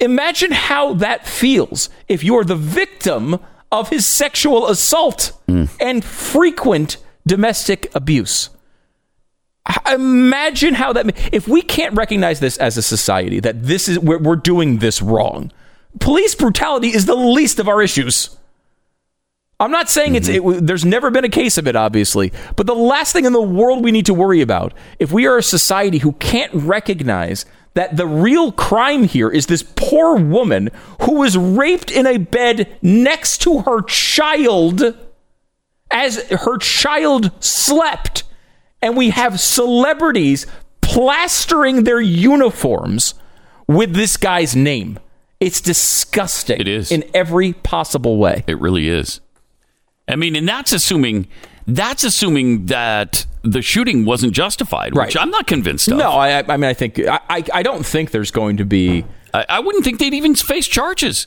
Imagine 0.00 0.52
how 0.52 0.94
that 0.94 1.26
feels 1.26 1.90
if 2.08 2.22
you're 2.22 2.44
the 2.44 2.56
victim 2.56 3.38
of 3.70 3.90
his 3.90 4.06
sexual 4.06 4.68
assault 4.68 5.32
and 5.80 6.04
frequent 6.04 6.96
domestic 7.26 7.94
abuse. 7.94 8.50
Imagine 9.90 10.74
how 10.74 10.94
that. 10.94 11.14
If 11.32 11.46
we 11.46 11.60
can't 11.60 11.94
recognize 11.94 12.40
this 12.40 12.56
as 12.56 12.78
a 12.78 12.82
society, 12.82 13.40
that 13.40 13.62
this 13.62 13.88
is 13.88 13.98
we're, 13.98 14.18
we're 14.18 14.36
doing 14.36 14.78
this 14.78 15.02
wrong. 15.02 15.52
Police 16.00 16.34
brutality 16.34 16.88
is 16.88 17.04
the 17.04 17.14
least 17.14 17.58
of 17.58 17.68
our 17.68 17.82
issues. 17.82 18.36
I'm 19.60 19.72
not 19.72 19.90
saying 19.90 20.14
it's 20.14 20.28
it, 20.28 20.42
there's 20.66 20.84
never 20.84 21.10
been 21.10 21.24
a 21.24 21.28
case 21.28 21.58
of 21.58 21.66
it, 21.66 21.74
obviously, 21.74 22.32
but 22.56 22.66
the 22.66 22.74
last 22.74 23.12
thing 23.12 23.24
in 23.24 23.32
the 23.32 23.42
world 23.42 23.82
we 23.82 23.90
need 23.90 24.06
to 24.06 24.14
worry 24.14 24.40
about 24.40 24.72
if 24.98 25.10
we 25.10 25.26
are 25.26 25.36
a 25.36 25.42
society 25.42 25.98
who 25.98 26.12
can't 26.12 26.54
recognize 26.54 27.44
that 27.74 27.96
the 27.96 28.06
real 28.06 28.52
crime 28.52 29.04
here 29.04 29.28
is 29.30 29.46
this 29.46 29.62
poor 29.62 30.16
woman 30.16 30.70
who 31.02 31.14
was 31.20 31.36
raped 31.36 31.90
in 31.90 32.06
a 32.06 32.18
bed 32.18 32.76
next 32.82 33.38
to 33.42 33.60
her 33.60 33.82
child 33.82 34.82
as 35.90 36.22
her 36.30 36.58
child 36.58 37.30
slept, 37.42 38.24
and 38.82 38.96
we 38.96 39.10
have 39.10 39.40
celebrities 39.40 40.46
plastering 40.80 41.84
their 41.84 42.00
uniforms 42.00 43.14
with 43.66 43.94
this 43.94 44.16
guy's 44.16 44.56
name. 44.56 44.98
It's 45.40 45.60
disgusting. 45.60 46.60
It 46.60 46.68
is. 46.68 46.90
in 46.90 47.04
every 47.14 47.52
possible 47.52 48.18
way. 48.18 48.44
It 48.46 48.58
really 48.60 48.88
is. 48.88 49.20
I 50.08 50.16
mean, 50.16 50.34
and 50.34 50.48
that's 50.48 50.72
assuming 50.72 51.28
that's 51.66 52.02
assuming 52.02 52.66
that 52.66 53.26
the 53.42 53.62
shooting 53.62 54.04
wasn't 54.04 54.32
justified, 54.32 54.94
which 54.94 55.14
Right. 55.14 55.22
I'm 55.22 55.30
not 55.30 55.46
convinced 55.46 55.88
of. 55.88 55.96
No, 55.96 56.10
I, 56.12 56.38
I 56.40 56.56
mean, 56.56 56.64
I 56.64 56.74
think 56.74 56.98
I, 56.98 57.20
I, 57.28 57.44
I 57.54 57.62
don't 57.62 57.84
think 57.84 58.10
there's 58.10 58.30
going 58.30 58.56
to 58.58 58.64
be. 58.64 59.04
I, 59.34 59.46
I 59.48 59.60
wouldn't 59.60 59.84
think 59.84 59.98
they'd 59.98 60.14
even 60.14 60.34
face 60.34 60.66
charges. 60.66 61.26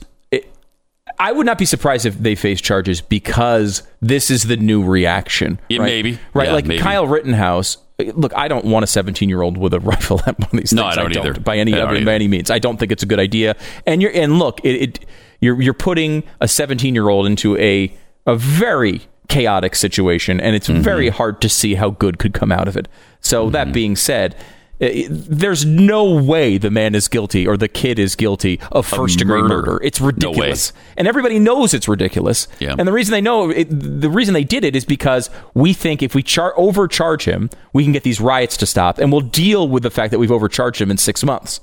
I 1.18 1.32
would 1.32 1.46
not 1.46 1.58
be 1.58 1.64
surprised 1.64 2.06
if 2.06 2.18
they 2.18 2.34
face 2.34 2.60
charges 2.60 3.00
because 3.00 3.82
this 4.00 4.30
is 4.30 4.44
the 4.44 4.56
new 4.56 4.82
reaction. 4.84 5.60
Yeah, 5.68 5.80
right? 5.80 5.86
maybe. 5.86 6.18
Right, 6.32 6.48
Yeah, 6.48 6.54
like 6.54 6.66
maybe. 6.66 6.80
Kyle 6.82 7.06
Rittenhouse. 7.06 7.76
Look, 7.98 8.34
I 8.34 8.48
don't 8.48 8.64
want 8.64 8.84
a 8.84 8.86
17 8.86 9.28
year 9.28 9.42
old 9.42 9.56
with 9.58 9.74
a 9.74 9.80
rifle 9.92 10.20
at 10.26 10.38
one 10.38 10.46
of 10.46 10.50
these 10.52 10.70
things. 10.70 10.72
No, 10.74 10.84
I 10.84 10.94
don't 10.94 11.16
either. 11.16 11.34
by 11.34 11.58
any 11.58 11.72
don't 11.72 11.88
by 11.88 11.96
either. 11.96 12.10
any 12.10 12.28
means. 12.28 12.50
I 12.50 12.58
don't 12.58 12.78
think 12.78 12.92
it's 12.92 13.02
a 13.02 13.06
good 13.06 13.20
idea. 13.20 13.56
And 13.86 14.00
you're 14.00 14.12
and 14.12 14.38
look, 14.38 14.60
it, 14.64 14.70
it 14.70 15.06
you're 15.40 15.60
you're 15.60 15.74
putting 15.74 16.24
a 16.40 16.48
17 16.48 16.94
year 16.94 17.08
old 17.08 17.26
into 17.26 17.56
a 17.58 17.94
a 18.26 18.34
very 18.36 19.02
chaotic 19.28 19.74
situation, 19.74 20.40
and 20.40 20.54
it's 20.56 20.68
Mm-hmm. 20.68 20.82
very 20.82 21.08
hard 21.08 21.40
to 21.40 21.48
see 21.48 21.74
how 21.74 21.90
good 21.90 22.18
could 22.18 22.34
come 22.34 22.52
out 22.52 22.68
of 22.68 22.76
it. 22.76 22.88
So 23.20 23.50
that 23.50 23.72
being 23.72 23.96
said. 23.96 24.34
i- 24.80 25.06
there's 25.08 25.64
no 25.64 26.02
way 26.12 26.58
the 26.58 26.68
man 26.70 26.96
is 26.96 27.06
guilty 27.06 27.46
or 27.46 27.56
the 27.56 27.68
kid 27.68 28.00
is 28.00 28.16
guilty 28.16 28.58
of 28.72 28.84
first 28.84 29.16
degree 29.16 29.40
murder. 29.40 29.56
murder. 29.58 29.80
It's 29.84 30.00
No 30.00 30.06
ridiculous 30.08 30.72
and 30.96 31.06
everybody 31.06 31.38
knows 31.38 31.72
it's 31.72 31.86
ridiculous. 31.86 32.48
Yeah. 32.58 32.74
And 32.76 32.88
the 32.88 32.92
reason 32.92 33.12
they 33.12 33.20
know 33.20 33.48
it, 33.50 33.68
the 33.70 34.10
reason 34.10 34.34
they 34.34 34.42
did 34.42 34.64
it 34.64 34.74
is 34.74 34.84
because 34.84 35.30
we 35.54 35.72
think 35.72 36.02
if 36.02 36.16
we 36.16 36.22
char- 36.24 36.52
overcharge 36.56 37.24
him, 37.26 37.48
we 37.72 37.84
can 37.84 37.92
get 37.92 38.02
these 38.02 38.20
riots 38.20 38.56
to 38.56 38.66
stop, 38.66 38.98
and 38.98 39.12
we'll 39.12 39.20
deal 39.20 39.68
with 39.68 39.84
the 39.84 39.90
fact 39.90 40.10
that 40.10 40.18
we've 40.18 40.32
overcharged 40.32 40.80
him 40.80 40.90
in 40.90 40.96
six 40.98 41.22
months. 41.22 41.60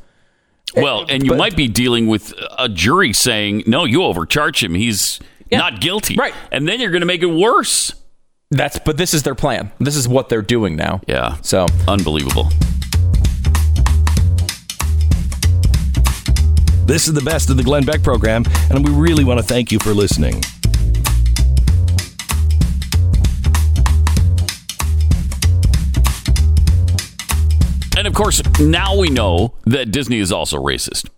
Well, 0.78 1.06
and 1.10 1.22
you 1.24 1.32
but- 1.32 1.40
might 1.40 1.58
be 1.58 1.68
dealing 1.68 2.08
with 2.08 2.34
a 2.58 2.70
jury 2.70 3.12
saying, 3.12 3.64
"No, 3.68 3.84
you 3.84 4.02
overcharge 4.04 4.64
him. 4.64 4.76
He's 4.76 5.20
Yeah. 5.50 5.60
not 5.60 5.82
guilty." 5.82 6.16
Right. 6.16 6.34
And 6.52 6.68
then 6.68 6.80
you're 6.80 6.92
going 6.92 7.02
to 7.02 7.08
make 7.08 7.22
it 7.22 7.28
worse. 7.28 7.94
That's 8.52 8.80
but 8.80 8.98
this 8.98 9.14
is 9.14 9.24
their 9.24 9.36
plan. 9.36 9.72
This 9.80 9.96
is 9.96 10.08
what 10.08 10.30
they're 10.30 10.42
doing 10.42 10.76
now. 10.76 11.02
Yeah. 11.08 11.38
So 11.42 11.68
Unbelievable. 11.88 12.50
This 16.86 17.08
is 17.08 17.14
the 17.14 17.22
best 17.22 17.52
of 17.52 17.58
the 17.58 17.64
Glenn 17.64 17.86
Beck 17.86 18.02
program, 18.02 18.44
and 18.72 18.84
we 18.84 18.92
really 18.92 19.24
want 19.24 19.40
to 19.40 19.46
thank 19.46 19.72
you 19.72 19.78
for 19.78 19.94
listening. 19.94 20.42
And 27.96 28.08
of 28.08 28.14
course, 28.14 28.42
now 28.60 28.98
we 28.98 29.10
know 29.10 29.54
that 29.66 29.92
Disney 29.92 30.20
is 30.20 30.32
also 30.32 30.58
racist. 30.58 31.10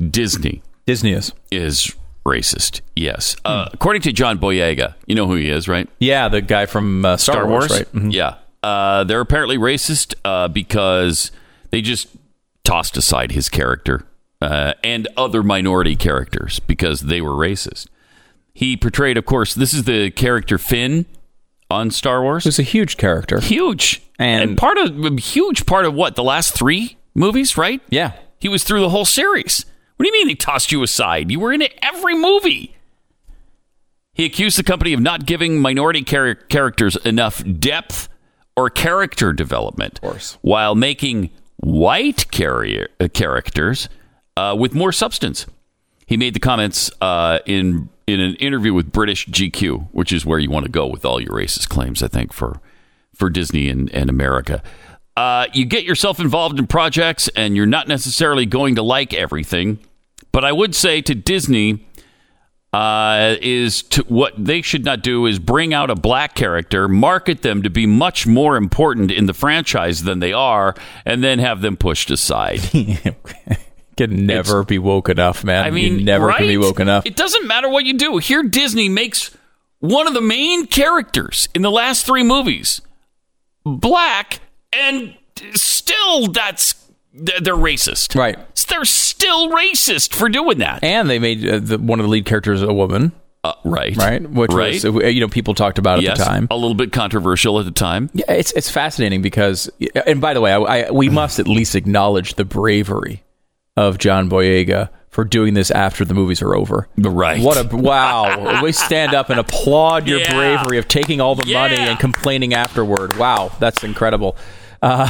Disney 0.00 0.62
Disney 0.86 1.12
is. 1.12 1.32
is 1.50 1.94
racist. 2.24 2.80
Yes. 2.96 3.36
Uh, 3.44 3.68
according 3.72 4.02
to 4.02 4.12
John 4.12 4.38
Boyega, 4.38 4.94
you 5.06 5.14
know 5.14 5.26
who 5.26 5.34
he 5.34 5.48
is, 5.50 5.68
right? 5.68 5.88
Yeah, 5.98 6.28
the 6.28 6.40
guy 6.40 6.66
from 6.66 7.04
uh, 7.04 7.16
Star, 7.16 7.46
Wars, 7.46 7.70
right? 7.70 7.92
Mhm. 7.92 8.12
Yeah. 8.12 8.36
Uh, 8.62 9.02
they're 9.04 9.20
apparently 9.20 9.58
racist 9.58 10.14
uh, 10.24 10.46
because 10.48 11.32
they 11.70 11.80
just 11.80 12.08
tossed 12.64 12.96
aside 12.96 13.32
his 13.32 13.48
character 13.48 14.06
uh, 14.40 14.74
and 14.84 15.08
other 15.16 15.42
minority 15.42 15.96
characters 15.96 16.60
because 16.60 17.00
they 17.02 17.20
were 17.20 17.30
racist. 17.32 17.86
He 18.54 18.76
portrayed, 18.76 19.16
of 19.16 19.24
course, 19.26 19.54
this 19.54 19.74
is 19.74 19.84
the 19.84 20.10
character 20.10 20.58
Finn 20.58 21.06
on 21.70 21.90
Star 21.90 22.22
Wars. 22.22 22.44
Who's 22.44 22.58
a 22.58 22.62
huge 22.62 22.96
character. 22.98 23.40
huge 23.40 24.02
And- 24.18 24.42
and 24.50 24.58
part 24.58 24.78
of 24.78 25.18
huge 25.18 25.66
part 25.66 25.86
of 25.86 25.94
what 25.94 26.14
the 26.14 26.22
last 26.22 26.54
three 26.54 26.98
movies, 27.14 27.56
right? 27.56 27.80
Yeah. 27.88 28.12
He 28.38 28.48
was 28.48 28.62
through 28.62 28.80
the 28.80 28.90
whole 28.90 29.04
series. 29.04 29.64
What 30.02 30.10
do 30.10 30.18
you 30.18 30.24
mean 30.24 30.26
they 30.32 30.34
tossed 30.34 30.72
you 30.72 30.82
aside? 30.82 31.30
You 31.30 31.38
were 31.38 31.52
in 31.52 31.62
every 31.80 32.16
movie. 32.16 32.74
He 34.12 34.24
accused 34.24 34.58
the 34.58 34.64
company 34.64 34.92
of 34.92 34.98
not 34.98 35.26
giving 35.26 35.60
minority 35.60 36.02
char- 36.02 36.34
characters 36.34 36.96
enough 37.04 37.40
depth 37.60 38.08
or 38.56 38.68
character 38.68 39.32
development, 39.32 40.00
while 40.40 40.74
making 40.74 41.30
white 41.58 42.28
carrier, 42.32 42.88
uh, 42.98 43.06
characters 43.14 43.88
uh, 44.36 44.56
with 44.58 44.74
more 44.74 44.90
substance. 44.90 45.46
He 46.04 46.16
made 46.16 46.34
the 46.34 46.40
comments 46.40 46.90
uh, 47.00 47.38
in 47.46 47.88
in 48.08 48.18
an 48.18 48.34
interview 48.40 48.74
with 48.74 48.90
British 48.90 49.28
GQ, 49.28 49.86
which 49.92 50.12
is 50.12 50.26
where 50.26 50.40
you 50.40 50.50
want 50.50 50.66
to 50.66 50.72
go 50.72 50.88
with 50.88 51.04
all 51.04 51.20
your 51.20 51.34
racist 51.34 51.68
claims, 51.68 52.02
I 52.02 52.08
think, 52.08 52.32
for 52.32 52.60
for 53.14 53.30
Disney 53.30 53.68
and, 53.68 53.88
and 53.94 54.10
America. 54.10 54.64
Uh, 55.16 55.46
you 55.52 55.64
get 55.64 55.84
yourself 55.84 56.18
involved 56.18 56.58
in 56.58 56.66
projects, 56.66 57.28
and 57.36 57.54
you're 57.54 57.66
not 57.66 57.86
necessarily 57.86 58.46
going 58.46 58.74
to 58.74 58.82
like 58.82 59.14
everything. 59.14 59.78
But 60.32 60.44
I 60.44 60.52
would 60.52 60.74
say 60.74 61.00
to 61.02 61.14
Disney, 61.14 61.86
uh, 62.72 63.36
is 63.42 63.82
to 63.82 64.02
what 64.04 64.32
they 64.42 64.62
should 64.62 64.84
not 64.84 65.02
do 65.02 65.26
is 65.26 65.38
bring 65.38 65.74
out 65.74 65.90
a 65.90 65.94
black 65.94 66.34
character, 66.34 66.88
market 66.88 67.42
them 67.42 67.62
to 67.62 67.70
be 67.70 67.86
much 67.86 68.26
more 68.26 68.56
important 68.56 69.10
in 69.10 69.26
the 69.26 69.34
franchise 69.34 70.04
than 70.04 70.20
they 70.20 70.32
are, 70.32 70.74
and 71.04 71.22
then 71.22 71.38
have 71.38 71.60
them 71.60 71.76
pushed 71.76 72.10
aside. 72.10 72.60
Can 73.98 74.24
never 74.24 74.64
be 74.64 74.78
woke 74.78 75.10
enough, 75.10 75.44
man. 75.44 75.66
I 75.66 75.70
mean, 75.70 75.98
you 75.98 76.04
never 76.04 76.32
can 76.32 76.46
be 76.46 76.56
woke 76.56 76.80
enough. 76.80 77.04
It 77.04 77.14
doesn't 77.14 77.46
matter 77.46 77.68
what 77.68 77.84
you 77.84 77.92
do. 77.92 78.16
Here, 78.16 78.42
Disney 78.42 78.88
makes 78.88 79.36
one 79.80 80.06
of 80.06 80.14
the 80.14 80.22
main 80.22 80.66
characters 80.66 81.50
in 81.54 81.60
the 81.60 81.70
last 81.70 82.06
three 82.06 82.22
movies 82.22 82.80
black, 83.66 84.40
and 84.72 85.14
still 85.52 86.28
that's 86.28 86.81
they're 87.14 87.54
racist. 87.56 88.14
Right. 88.18 88.38
They're 88.68 88.84
still 88.84 89.50
racist 89.50 90.14
for 90.14 90.28
doing 90.28 90.58
that. 90.58 90.82
and 90.82 91.08
they 91.10 91.18
made 91.18 91.46
uh, 91.46 91.58
the, 91.58 91.78
one 91.78 92.00
of 92.00 92.04
the 92.04 92.10
lead 92.10 92.24
characters 92.24 92.62
a 92.62 92.72
woman, 92.72 93.12
Uh, 93.44 93.52
right. 93.64 93.94
right? 93.96 94.22
Which 94.22 94.50
right. 94.52 94.72
was 94.72 94.84
uh, 94.84 94.92
you 95.06 95.20
know 95.20 95.28
people 95.28 95.52
talked 95.54 95.78
about 95.78 95.98
at 95.98 96.04
yes, 96.04 96.18
the 96.18 96.24
time. 96.24 96.46
a 96.50 96.56
little 96.56 96.74
bit 96.74 96.90
controversial 96.92 97.58
at 97.58 97.64
the 97.66 97.70
time. 97.70 98.08
Yeah, 98.14 98.32
it's 98.32 98.52
it's 98.52 98.70
fascinating 98.70 99.20
because, 99.20 99.68
and 100.06 100.20
by 100.20 100.32
the 100.32 100.40
way, 100.40 100.52
I, 100.52 100.58
I, 100.86 100.90
we 100.90 101.08
must 101.10 101.38
at 101.38 101.46
least 101.48 101.74
acknowledge 101.74 102.34
the 102.34 102.44
bravery 102.46 103.22
of 103.76 103.98
John 103.98 104.30
Boyega 104.30 104.88
for 105.10 105.24
doing 105.24 105.52
this 105.52 105.70
after 105.70 106.06
the 106.06 106.14
movies 106.14 106.40
are 106.40 106.54
over. 106.54 106.88
Right. 106.96 107.42
What 107.42 107.58
a 107.58 107.76
wow! 107.76 108.62
we 108.62 108.72
stand 108.72 109.12
up 109.12 109.28
and 109.28 109.38
applaud 109.38 110.06
your 110.08 110.18
Yeah. 110.20 110.32
bravery 110.34 110.78
of 110.78 110.88
taking 110.88 111.20
all 111.20 111.34
the 111.34 111.52
money 111.52 111.76
and 111.76 111.98
complaining 111.98 112.54
afterward. 112.54 113.16
Wow, 113.18 113.52
that's 113.60 113.84
incredible. 113.84 114.36
Uh, 114.80 115.08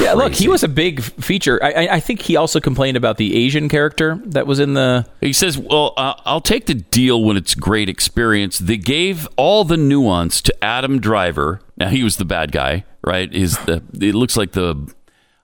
yeah, 0.00 0.14
look, 0.14 0.34
he 0.34 0.48
was 0.48 0.62
a 0.62 0.68
big 0.68 1.02
feature. 1.02 1.62
I, 1.62 1.72
I, 1.72 1.94
I 1.94 2.00
think 2.00 2.22
he 2.22 2.36
also 2.36 2.60
complained 2.60 2.96
about 2.96 3.16
the 3.16 3.36
Asian 3.44 3.68
character 3.68 4.20
that 4.26 4.46
was 4.46 4.58
in 4.58 4.74
the. 4.74 5.06
He 5.20 5.32
says, 5.32 5.58
"Well, 5.58 5.92
uh, 5.96 6.14
I'll 6.24 6.40
take 6.40 6.66
the 6.66 6.74
deal 6.74 7.22
when 7.22 7.36
it's 7.36 7.54
great 7.54 7.88
experience. 7.88 8.58
They 8.58 8.76
gave 8.76 9.28
all 9.36 9.64
the 9.64 9.76
nuance 9.76 10.40
to 10.42 10.64
Adam 10.64 11.00
Driver. 11.00 11.60
Now 11.76 11.88
he 11.88 12.02
was 12.02 12.16
the 12.16 12.24
bad 12.24 12.52
guy, 12.52 12.84
right? 13.04 13.32
Is 13.32 13.58
the 13.58 13.82
it 13.94 14.14
looks 14.14 14.36
like 14.36 14.52
the 14.52 14.92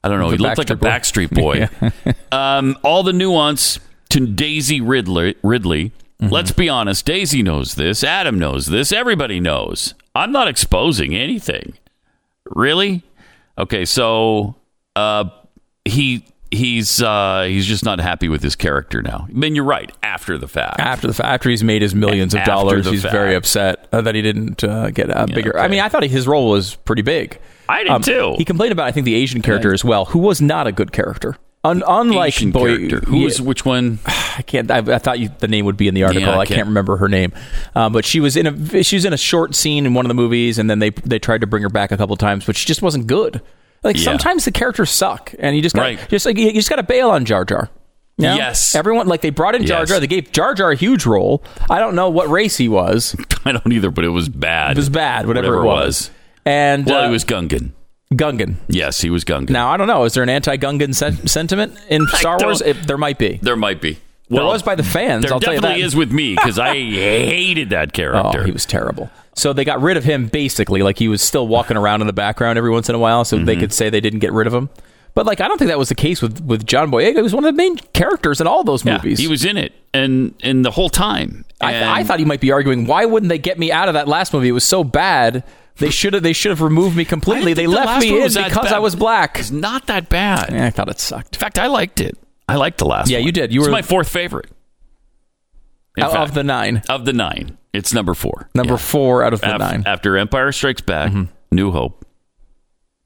I 0.02 0.08
don't 0.08 0.20
know. 0.20 0.30
The 0.30 0.36
he 0.36 0.42
looked 0.42 0.58
like 0.58 0.70
a 0.70 0.76
Backstreet 0.76 1.30
Backstreet 1.30 1.34
Boy. 1.34 2.14
um, 2.36 2.78
all 2.82 3.02
the 3.02 3.12
nuance 3.12 3.78
to 4.10 4.26
Daisy 4.26 4.80
Ridley. 4.80 5.36
Ridley. 5.42 5.92
Mm-hmm. 6.20 6.32
Let's 6.32 6.52
be 6.52 6.68
honest. 6.68 7.04
Daisy 7.04 7.42
knows 7.42 7.74
this. 7.74 8.02
Adam 8.02 8.38
knows 8.38 8.66
this. 8.66 8.92
Everybody 8.92 9.38
knows. 9.40 9.94
I'm 10.14 10.32
not 10.32 10.48
exposing 10.48 11.14
anything. 11.14 11.74
Really? 12.46 13.02
Okay, 13.58 13.84
so 13.84 14.54
uh, 14.94 15.24
he 15.84 16.24
he's 16.50 17.02
uh, 17.02 17.44
he's 17.48 17.66
just 17.66 17.84
not 17.84 18.00
happy 18.00 18.28
with 18.28 18.42
his 18.42 18.54
character 18.54 19.02
now. 19.02 19.26
I 19.28 19.32
mean, 19.32 19.54
you're 19.54 19.64
right. 19.64 19.90
After 20.02 20.38
the 20.38 20.48
fact, 20.48 20.80
After 20.80 21.06
the 21.06 21.14
fact, 21.14 21.28
after 21.28 21.50
he's 21.50 21.64
made 21.64 21.82
his 21.82 21.94
millions 21.94 22.34
of 22.34 22.44
dollars, 22.44 22.86
he's 22.86 23.02
fact. 23.02 23.12
very 23.12 23.34
upset 23.34 23.88
uh, 23.92 24.00
that 24.02 24.14
he 24.14 24.22
didn't 24.22 24.62
uh, 24.62 24.90
get 24.90 25.10
a 25.10 25.26
bigger. 25.26 25.56
I 25.56 25.64
okay. 25.64 25.70
mean, 25.70 25.80
I 25.80 25.88
thought 25.88 26.02
his 26.04 26.26
role 26.26 26.50
was 26.50 26.74
pretty 26.74 27.02
big. 27.02 27.38
I 27.68 27.82
did 27.84 28.02
too. 28.04 28.34
He 28.38 28.44
complained 28.44 28.72
about, 28.72 28.86
I 28.86 28.92
think, 28.92 29.04
the 29.06 29.14
Asian 29.14 29.42
character 29.42 29.72
as 29.72 29.84
well, 29.84 30.04
who 30.06 30.20
was 30.20 30.40
not 30.40 30.66
a 30.66 30.72
good 30.72 30.92
character. 30.92 31.36
Un- 31.70 31.82
unlike 31.86 32.34
boy, 32.52 32.76
character. 32.76 33.00
Who 33.06 33.18
yeah, 33.18 33.24
was 33.24 33.40
which 33.42 33.64
one? 33.64 33.98
I 34.06 34.42
can't. 34.46 34.70
I, 34.70 34.78
I 34.78 34.98
thought 34.98 35.18
you, 35.18 35.30
the 35.38 35.48
name 35.48 35.64
would 35.64 35.76
be 35.76 35.88
in 35.88 35.94
the 35.94 36.04
article. 36.04 36.22
Yeah, 36.28 36.36
I 36.36 36.40
I 36.40 36.46
can't 36.46 36.56
can't- 36.58 36.68
remember 36.68 36.96
her 36.98 37.08
name, 37.08 37.32
uh, 37.74 37.88
but 37.90 38.04
she 38.04 38.20
was 38.20 38.36
in 38.36 38.46
a 38.46 38.82
she 38.82 38.96
was 38.96 39.04
in 39.04 39.12
a 39.12 39.16
short 39.16 39.54
scene 39.54 39.86
in 39.86 39.94
one 39.94 40.04
of 40.04 40.08
the 40.08 40.14
movies, 40.14 40.58
and 40.58 40.68
then 40.70 40.78
they 40.78 40.90
they 40.90 41.18
tried 41.18 41.40
to 41.42 41.46
bring 41.46 41.62
her 41.62 41.68
back 41.70 41.92
a 41.92 41.96
couple 41.96 42.16
times, 42.16 42.44
but 42.46 42.56
she 42.56 42.66
just 42.66 42.82
wasn't 42.82 43.06
good. 43.06 43.40
Like 43.82 43.96
Yeah. 43.96 44.02
sometimes 44.04 44.44
the 44.44 44.52
characters 44.52 44.90
suck, 44.90 45.34
and 45.38 45.54
you 45.56 45.62
just 45.62 45.74
got 45.74 45.82
Right. 45.82 46.08
just 46.08 46.26
like 46.26 46.36
you 46.38 46.52
just 46.52 46.68
got 46.70 46.76
to 46.76 46.82
bail 46.82 47.10
on 47.10 47.24
Jar 47.24 47.44
Jar. 47.44 47.70
You 48.18 48.24
know? 48.28 48.34
Yes. 48.36 48.74
everyone 48.74 49.08
like 49.08 49.20
they 49.20 49.28
brought 49.28 49.54
in 49.54 49.66
Jar 49.66 49.80
Yes. 49.80 49.88
Jar. 49.90 50.00
They 50.00 50.06
gave 50.06 50.32
Jar 50.32 50.54
Jar 50.54 50.70
a 50.70 50.74
huge 50.76 51.04
role. 51.04 51.44
I 51.68 51.78
don't 51.78 51.94
know 51.94 52.08
what 52.08 52.30
race 52.30 52.56
he 52.56 52.66
was. 52.68 53.14
I 53.44 53.52
don't 53.52 53.70
either, 53.70 53.90
but 53.90 54.04
it 54.06 54.08
was 54.08 54.28
bad. 54.30 54.72
It 54.72 54.76
was 54.78 54.88
bad, 54.88 55.26
whatever, 55.26 55.48
Whatever 55.48 55.56
it 55.56 55.64
it 55.64 55.66
was. 55.66 55.86
was. 55.86 56.10
And 56.46 56.86
Well, 56.86 57.00
uh, 57.02 57.06
he 57.06 57.12
was 57.12 57.24
Gungan. 57.26 57.72
Gungan. 58.14 58.56
Yes, 58.68 59.00
he 59.00 59.10
was 59.10 59.24
Gungan. 59.24 59.50
Now 59.50 59.70
I 59.70 59.76
don't 59.76 59.88
know. 59.88 60.04
Is 60.04 60.14
there 60.14 60.22
an 60.22 60.28
anti-Gungan 60.28 60.94
sen- 60.94 61.26
sentiment 61.26 61.76
in 61.88 62.06
Star 62.08 62.38
Wars? 62.40 62.60
It, 62.60 62.86
there 62.86 62.98
might 62.98 63.18
be. 63.18 63.38
there 63.42 63.56
might 63.56 63.80
be. 63.80 63.98
There 64.28 64.44
was 64.44 64.62
by 64.62 64.74
the 64.74 64.82
fans. 64.82 65.24
There 65.24 65.32
I'll 65.32 65.38
tell 65.40 65.54
you 65.54 65.60
definitely 65.60 65.82
that. 65.82 65.86
is 65.86 65.94
with 65.96 66.10
me 66.12 66.34
because 66.34 66.58
I 66.58 66.74
hated 66.74 67.70
that 67.70 67.92
character. 67.92 68.40
Oh, 68.40 68.44
he 68.44 68.50
was 68.50 68.66
terrible. 68.66 69.08
So 69.34 69.52
they 69.52 69.64
got 69.64 69.80
rid 69.80 69.96
of 69.96 70.02
him 70.04 70.26
basically. 70.26 70.82
Like 70.82 70.98
he 70.98 71.06
was 71.08 71.22
still 71.22 71.46
walking 71.46 71.76
around 71.76 72.00
in 72.00 72.06
the 72.08 72.12
background 72.12 72.58
every 72.58 72.70
once 72.70 72.88
in 72.88 72.94
a 72.94 72.98
while, 72.98 73.24
so 73.24 73.36
Mm-hmm. 73.36 73.46
they 73.46 73.56
could 73.56 73.72
say 73.72 73.88
they 73.90 74.00
didn't 74.00 74.18
get 74.20 74.32
rid 74.32 74.46
of 74.46 74.54
him. 74.54 74.68
But 75.16 75.24
like, 75.26 75.40
I 75.40 75.48
don't 75.48 75.56
think 75.58 75.70
that 75.70 75.78
was 75.78 75.88
the 75.88 75.94
case 75.96 76.20
with 76.22 76.40
with 76.44 76.64
John 76.66 76.90
Boyega. 76.90 77.16
He 77.16 77.22
was 77.22 77.34
one 77.34 77.44
of 77.44 77.52
the 77.52 77.56
main 77.56 77.78
characters 77.94 78.40
in 78.40 78.46
all 78.46 78.62
those 78.62 78.84
Yeah, 78.84 78.98
movies. 78.98 79.18
he 79.18 79.26
was 79.26 79.44
in 79.44 79.56
it, 79.56 79.72
and 79.94 80.34
and 80.44 80.64
the 80.64 80.70
whole 80.70 80.90
time. 80.90 81.44
I, 81.60 81.72
And- 81.72 81.88
I 81.90 82.04
thought 82.04 82.18
he 82.18 82.26
might 82.26 82.40
be 82.40 82.52
arguing, 82.52 82.86
why 82.86 83.06
wouldn't 83.06 83.30
they 83.30 83.38
get 83.38 83.58
me 83.58 83.72
out 83.72 83.88
of 83.88 83.94
that 83.94 84.06
last 84.08 84.34
movie? 84.34 84.48
It 84.48 84.52
was 84.52 84.62
so 84.64 84.84
bad. 84.84 85.42
They 85.78 85.88
should 85.90 86.12
have. 86.12 86.22
They 86.22 86.32
should 86.34 86.50
have 86.50 86.60
removed 86.60 86.96
me 86.96 87.04
completely. 87.06 87.54
They 87.54 87.64
the 87.66 87.72
left 87.72 88.00
me 88.02 88.10
in 88.10 88.28
because 88.28 88.34
bad. 88.36 88.72
I 88.72 88.78
was 88.78 88.94
black. 88.94 89.38
It's 89.38 89.50
not 89.50 89.86
that 89.88 90.08
bad. 90.10 90.52
Yeah, 90.52 90.66
I 90.66 90.70
thought 90.70 90.88
it 90.90 91.00
sucked. 91.00 91.34
In 91.36 91.40
fact, 91.40 91.58
I 91.58 91.66
liked 91.66 92.00
it. 92.00 92.16
I 92.48 92.56
liked 92.56 92.78
the 92.78 92.84
last 92.86 93.06
one. 93.06 93.12
Yeah, 93.12 93.18
one. 93.18 93.26
you 93.26 93.32
did. 93.32 93.52
You 93.54 93.60
it's 93.60 93.68
were- 93.68 93.72
my 93.72 93.82
fourth 93.82 94.08
favorite. 94.08 94.50
Out 95.98 96.12
fact, 96.12 96.28
of 96.28 96.34
the 96.34 96.44
nine, 96.44 96.82
of 96.90 97.06
the 97.06 97.14
nine, 97.14 97.56
it's 97.72 97.94
number 97.94 98.12
four. 98.12 98.50
number 98.54 98.74
Yeah. 98.74 98.78
four 98.78 99.22
out 99.24 99.32
of 99.32 99.40
the 99.40 99.56
nine. 99.56 99.80
Mm-hmm. 99.80 99.86
After 99.88 100.16
Empire 100.18 100.52
Strikes 100.52 100.82
Back, 100.82 101.10
New 101.50 101.70
Hope, 101.72 102.04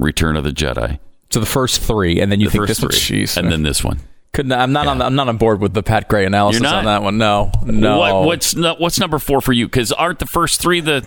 Return 0.01 0.35
of 0.37 0.43
the 0.43 0.51
Jedi, 0.51 0.99
So 1.31 1.41
the 1.41 1.47
first 1.47 1.81
three, 1.81 2.21
and 2.21 2.31
then 2.33 2.41
you 2.41 2.47
the 2.47 2.53
think 2.53 2.63
first 2.69 2.81
this 2.81 3.01
three, 3.09 3.19
one, 3.19 3.25
jeez, 3.27 3.37
and 3.37 3.53
then 3.53 3.63
this 3.63 3.85
one. 3.85 4.01
couldn't. 4.33 4.53
I'm 4.53 4.73
not 4.73 4.87
on. 4.89 5.01
I'm 5.01 5.15
not 5.15 5.29
on 5.29 5.37
board 5.37 5.61
with 5.61 5.75
the 5.75 5.83
Pat 5.83 6.09
Gray 6.09 6.25
analysis 6.27 6.63
on 6.65 6.85
that 6.87 7.03
one. 7.03 7.19
No, 7.19 7.53
no. 7.65 7.99
What, 7.99 8.27
what's 8.27 8.55
what's 8.55 8.99
number 8.99 9.19
four 9.19 9.41
for 9.41 9.53
you? 9.53 9.67
Because 9.67 9.93
aren't 9.93 10.19
the 10.19 10.27
first 10.27 10.61
three 10.61 10.81
the 10.81 11.07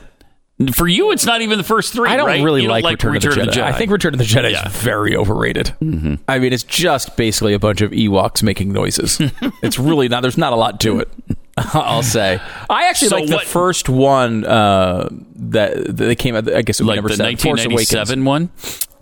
for 0.74 0.88
you? 0.88 1.12
It's 1.12 1.26
not 1.26 1.42
even 1.42 1.58
the 1.58 1.64
first 1.64 1.92
three. 1.94 2.10
I 2.10 2.16
don't 2.16 2.28
right? 2.28 2.44
really 2.44 2.64
You 2.64 2.70
like, 2.70 2.86
Return, 2.86 3.16
of 3.18 3.22
the 3.22 3.30
Jedi. 3.30 3.62
I 3.62 3.74
think 3.74 3.92
Return 3.92 4.14
of 4.14 4.20
the 4.20 4.24
Jedi 4.26 4.52
Yeah. 4.52 4.68
is 4.68 4.76
very 4.78 5.16
overrated. 5.16 5.74
Mm-hmm. 5.82 6.16
I 6.28 6.40
mean, 6.40 6.54
it's 6.54 6.64
just 6.64 7.18
basically 7.18 7.54
a 7.54 7.60
bunch 7.60 7.82
of 7.82 7.92
Ewoks 7.92 8.44
making 8.44 8.72
noises. 8.72 9.20
it's 9.62 9.78
really 9.80 10.08
not. 10.08 10.22
There's 10.22 10.38
not 10.38 10.54
a 10.54 10.56
lot 10.58 10.80
to 10.82 11.00
it. 11.00 11.10
I'll 11.58 12.02
say. 12.02 12.40
I 12.70 12.88
actually 12.88 13.10
So 13.10 13.18
like 13.18 13.28
the 13.30 13.40
first 13.40 13.90
one 13.90 14.46
uh, 14.46 15.10
that 15.36 15.76
that 15.76 15.94
they 15.98 16.16
came 16.16 16.36
out. 16.36 16.52
I 16.52 16.62
guess 16.62 16.80
it 16.80 16.84
was 16.84 16.88
like 16.88 16.96
number 16.98 17.10
the 17.10 17.16
seven. 17.18 17.38
Force 17.38 17.66
Awakens. 17.66 17.94
1997 17.94 18.26
one. 18.26 18.50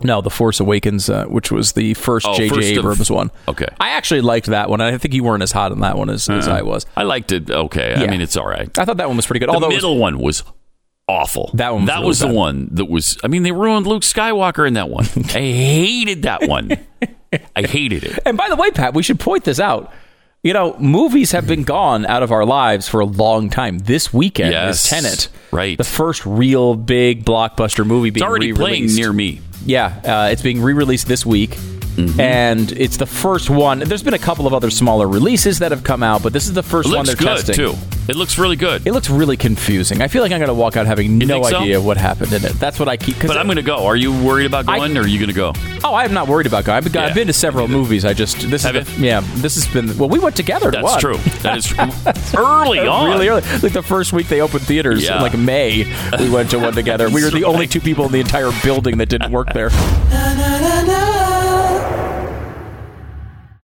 No, 0.04 0.20
the 0.20 0.30
Force 0.30 0.60
Awakens, 0.60 1.08
uh, 1.10 1.24
which 1.26 1.50
was 1.50 1.72
the 1.72 1.94
first 1.94 2.26
Oh, 2.26 2.34
J.J. 2.36 2.54
first 2.54 2.70
of- 2.72 2.78
Abrams 2.78 3.10
one. 3.10 3.30
okay. 3.48 3.66
I 3.80 3.90
actually 3.90 4.20
liked 4.20 4.46
that 4.46 4.68
one. 4.68 4.80
I 4.80 4.96
think 4.98 5.14
you 5.14 5.24
weren't 5.24 5.42
as 5.42 5.52
hot 5.52 5.72
on 5.72 5.80
that 5.80 5.96
one 5.96 6.10
as, 6.10 6.28
as 6.28 6.48
I 6.48 6.62
was. 6.62 6.86
I 6.96 7.02
liked 7.04 7.32
it. 7.32 7.50
Okay, 7.50 7.94
I 7.94 8.02
Yeah. 8.02 8.10
mean 8.10 8.20
it's 8.20 8.36
all 8.36 8.46
right. 8.46 8.68
I 8.78 8.84
thought 8.84 8.96
that 8.98 9.08
one 9.08 9.16
was 9.16 9.26
pretty 9.26 9.40
good. 9.40 9.48
The 9.48 9.54
Although 9.54 9.66
it 9.66 9.74
was- 9.74 9.76
middle 9.76 9.98
one 9.98 10.18
was 10.18 10.42
awful. 11.08 11.50
That 11.54 11.72
one 11.72 11.82
was 11.82 11.88
that 11.88 11.94
really 11.96 12.06
was 12.08 12.18
the 12.20 12.26
bad. 12.26 12.34
one 12.36 12.68
that 12.72 12.84
was. 12.86 13.18
I 13.24 13.28
mean, 13.28 13.42
they 13.42 13.52
ruined 13.52 13.86
Luke 13.86 14.02
Skywalker 14.02 14.66
in 14.66 14.74
that 14.74 14.88
one. 14.88 15.04
I 15.16 15.40
hated 15.40 16.22
that 16.22 16.48
one. 16.48 16.70
I 17.56 17.62
hated 17.66 18.04
it. 18.04 18.18
And 18.26 18.36
by 18.36 18.48
the 18.48 18.56
way, 18.56 18.70
Pat, 18.70 18.94
we 18.94 19.02
should 19.02 19.18
point 19.18 19.44
this 19.44 19.58
out. 19.58 19.92
You 20.44 20.52
know, 20.52 20.74
movies 20.80 21.30
have 21.30 21.46
been 21.46 21.62
gone 21.62 22.04
out 22.04 22.24
of 22.24 22.32
our 22.32 22.44
lives 22.44 22.88
for 22.88 22.98
a 22.98 23.04
long 23.04 23.48
time. 23.48 23.78
This 23.78 24.12
weekend 24.12 24.50
Yes. 24.50 24.82
is 24.84 24.90
Tenet, 24.90 25.28
Right. 25.52 25.78
The 25.78 25.84
first 25.84 26.26
real 26.26 26.74
big 26.74 27.24
blockbuster 27.24 27.86
movie 27.86 28.10
being 28.10 28.24
It's 28.24 28.28
already 28.28 28.50
re-released. 28.52 28.96
near 28.98 29.12
me. 29.12 29.40
Yeah, 29.64 29.92
uh, 30.04 30.30
it's 30.32 30.42
being 30.42 30.60
re-released 30.60 31.06
this 31.06 31.24
week, 31.24 31.56
Mm-hmm. 31.92 32.20
and 32.20 32.72
it's 32.72 32.96
the 32.96 33.06
first 33.06 33.50
one. 33.50 33.80
There's 33.80 34.02
been 34.02 34.14
a 34.14 34.18
couple 34.18 34.46
of 34.46 34.54
other 34.54 34.70
smaller 34.70 35.06
releases 35.06 35.58
that 35.58 35.72
have 35.72 35.84
come 35.84 36.02
out, 36.02 36.22
but 36.22 36.32
this 36.32 36.46
is 36.46 36.54
the 36.54 36.62
first 36.62 36.88
It 36.88 36.96
one 36.96 37.04
looks 37.06 37.18
they're 37.18 37.28
good 37.36 37.44
testing. 37.46 37.54
too. 37.54 37.74
It 38.08 38.16
looks 38.16 38.38
really 38.38 38.56
good. 38.56 38.84
It 38.86 38.92
looks 38.92 39.08
really 39.10 39.36
confusing. 39.36 40.00
I 40.02 40.08
feel 40.08 40.22
like 40.22 40.32
I'm 40.32 40.38
going 40.38 40.48
to 40.48 40.54
walk 40.54 40.76
out 40.76 40.86
having 40.86 41.18
no 41.18 41.26
think 41.26 41.46
so? 41.46 41.58
idea 41.60 41.80
what 41.80 41.96
happened 41.98 42.32
in 42.32 42.44
it. 42.44 42.52
That's 42.54 42.78
what 42.80 42.88
I 42.88 42.96
keep. 42.96 43.16
'cause 43.20 43.28
but 43.28 43.36
I'm 43.38 43.46
going 43.46 43.56
to 43.56 43.62
go. 43.62 43.84
Are 43.86 43.94
you 43.94 44.10
worried 44.24 44.46
about 44.46 44.68
I- 44.68 44.78
going, 44.78 44.96
or 44.96 45.02
are 45.02 45.06
you 45.06 45.18
going 45.18 45.28
to 45.28 45.34
go? 45.34 45.52
Oh, 45.84 45.94
I'm 45.94 46.12
not 46.12 46.26
worried 46.28 46.46
about 46.46 46.64
going. 46.64 46.78
I've 46.78 46.84
been, 46.92 46.96
I've 47.02 47.14
been 47.14 47.26
to 47.28 47.32
several 47.32 47.68
movies. 47.68 48.04
I 48.04 48.12
just 48.14 48.40
this 48.50 48.62
Have 48.64 48.74
is 48.76 48.96
the, 48.96 49.02
yeah. 49.02 49.20
This 49.36 49.54
has 49.54 49.66
been 49.72 49.96
well. 49.98 50.08
We 50.08 50.18
went 50.18 50.34
together. 50.34 50.70
To 50.72 50.78
That's 50.80 50.90
one. 50.92 51.00
true. 51.00 51.16
That 51.42 51.58
is 51.58 51.66
true. 51.66 52.42
early 52.42 52.80
on. 52.80 53.10
Really 53.10 53.28
early, 53.28 53.42
like 53.62 53.72
the 53.72 53.82
first 53.82 54.12
week 54.12 54.28
they 54.28 54.40
opened 54.40 54.62
theaters 54.62 55.04
Yeah. 55.04 55.16
in 55.16 55.22
like 55.22 55.36
May, 55.38 55.84
we 56.18 56.28
went 56.30 56.50
to 56.50 56.58
one 56.58 56.72
together. 56.72 57.08
We 57.10 57.22
were 57.22 57.30
the 57.38 57.44
only 57.44 57.66
two 57.68 57.80
people 57.80 58.06
in 58.06 58.12
the 58.12 58.20
entire 58.20 58.50
building 58.64 58.96
that 58.98 59.08
didn't 59.10 59.30
work 59.30 59.52
there. 59.52 59.70